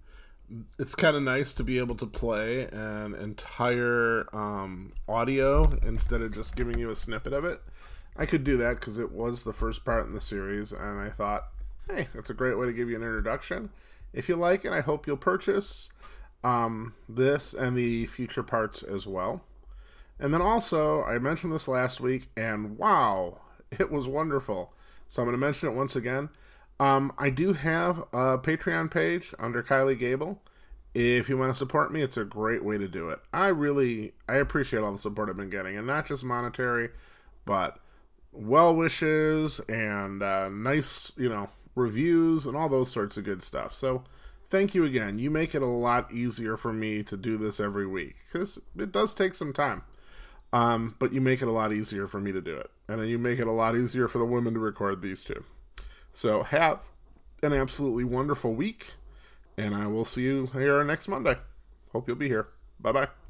it's 0.78 0.96
kind 0.96 1.16
of 1.16 1.24
nice 1.24 1.54
to 1.56 1.64
be 1.64 1.78
able 1.78 1.96
to 1.96 2.06
play 2.06 2.68
an 2.72 3.16
entire 3.16 4.28
um, 4.34 4.92
audio 5.08 5.78
instead 5.86 6.22
of 6.22 6.34
just 6.34 6.56
giving 6.56 6.80
you 6.80 6.90
a 6.90 6.96
snippet 6.96 7.34
of 7.34 7.46
it. 7.46 7.62
I 8.18 8.26
could 8.26 8.44
do 8.44 8.58
that 8.58 8.80
because 8.80 8.98
it 8.98 9.12
was 9.12 9.44
the 9.44 9.54
first 9.54 9.86
part 9.86 10.06
in 10.06 10.14
the 10.14 10.20
series, 10.20 10.74
and 10.74 11.00
I 11.00 11.10
thought, 11.10 11.50
hey, 11.90 12.08
that's 12.14 12.30
a 12.30 12.34
great 12.34 12.58
way 12.58 12.66
to 12.66 12.74
give 12.74 12.90
you 12.90 12.96
an 12.96 13.04
introduction. 13.04 13.70
If 14.14 14.28
you 14.28 14.36
like 14.36 14.66
it, 14.66 14.72
I 14.72 14.82
hope 14.82 15.08
you'll 15.08 15.18
purchase 15.18 15.90
um, 16.44 16.94
this 17.08 17.54
and 17.54 17.78
the 17.78 18.06
future 18.08 18.44
parts 18.44 18.84
as 18.84 19.06
well. 19.06 19.44
And 20.20 20.34
then 20.34 20.42
also, 20.42 21.04
I 21.04 21.18
mentioned 21.20 21.54
this 21.54 21.68
last 21.68 22.02
week, 22.02 22.30
and 22.36 22.78
wow, 22.78 23.42
it 23.72 23.92
was 23.92 24.08
wonderful. 24.08 24.74
So 25.08 25.22
I'm 25.22 25.28
going 25.28 25.40
to 25.40 25.46
mention 25.46 25.70
it 25.70 25.76
once 25.76 25.96
again. 25.96 26.30
Um, 26.80 27.12
I 27.18 27.30
do 27.30 27.54
have 27.54 28.00
a 28.14 28.38
Patreon 28.38 28.90
page 28.90 29.34
under 29.38 29.62
Kylie 29.62 30.00
Gable. 30.00 30.42
If 30.94 31.30
you 31.30 31.38
want 31.38 31.52
to 31.52 31.58
support 31.58 31.92
me, 31.92 32.02
it's 32.02 32.18
a 32.18 32.24
great 32.24 32.64
way 32.64 32.78
to 32.78 32.88
do 32.88 33.10
it. 33.10 33.20
I 33.32 33.48
really, 33.48 34.14
I 34.28 34.36
appreciate 34.36 34.82
all 34.82 34.92
the 34.92 34.98
support 34.98 35.30
I've 35.30 35.38
been 35.38 35.50
getting, 35.50 35.78
and 35.78 35.86
not 35.86 36.08
just 36.08 36.24
monetary, 36.24 36.90
but 37.46 37.80
well 38.32 38.76
wishes 38.76 39.60
and 39.68 40.24
uh, 40.24 40.50
nice, 40.50 41.12
you 41.18 41.30
know, 41.30 41.50
reviews 41.76 42.46
and 42.46 42.56
all 42.56 42.70
those 42.70 42.92
sorts 42.92 43.18
of 43.18 43.24
good 43.24 43.44
stuff. 43.44 43.74
So 43.74 44.04
thank 44.50 44.74
you 44.74 44.86
again. 44.86 45.20
You 45.20 45.30
make 45.30 45.54
it 45.54 45.62
a 45.62 45.68
lot 45.68 46.12
easier 46.12 46.58
for 46.58 46.74
me 46.74 47.04
to 47.04 47.18
do 47.18 47.38
this 47.38 47.60
every 47.60 47.88
week 47.88 48.16
because 48.32 48.58
it 48.78 48.92
does 48.92 49.14
take 49.14 49.34
some 49.34 49.54
time. 49.54 49.84
Um, 50.52 50.96
but 50.98 51.14
you 51.14 51.22
make 51.22 51.44
it 51.44 51.48
a 51.48 51.52
lot 51.52 51.72
easier 51.72 52.08
for 52.08 52.20
me 52.20 52.32
to 52.32 52.42
do 52.42 52.56
it. 52.56 52.72
And 52.88 53.00
then 53.00 53.08
you 53.08 53.20
make 53.20 53.38
it 53.38 53.48
a 53.48 53.52
lot 53.52 53.76
easier 53.76 54.08
for 54.08 54.18
the 54.18 54.26
women 54.26 54.56
to 54.56 54.60
record 54.60 55.02
these 55.02 55.24
too. 55.24 55.44
So 56.14 56.44
have 56.44 56.86
an 57.44 57.54
absolutely 57.54 58.04
wonderful 58.04 58.54
week. 58.54 58.94
And 59.58 59.76
I 59.76 59.88
will 59.88 60.06
see 60.06 60.22
you 60.22 60.48
here 60.48 60.84
next 60.84 61.08
Monday. 61.08 61.36
Hope 61.92 62.08
you'll 62.08 62.18
be 62.18 62.30
here. 62.30 62.48
Bye 62.80 62.92
bye. 62.92 63.08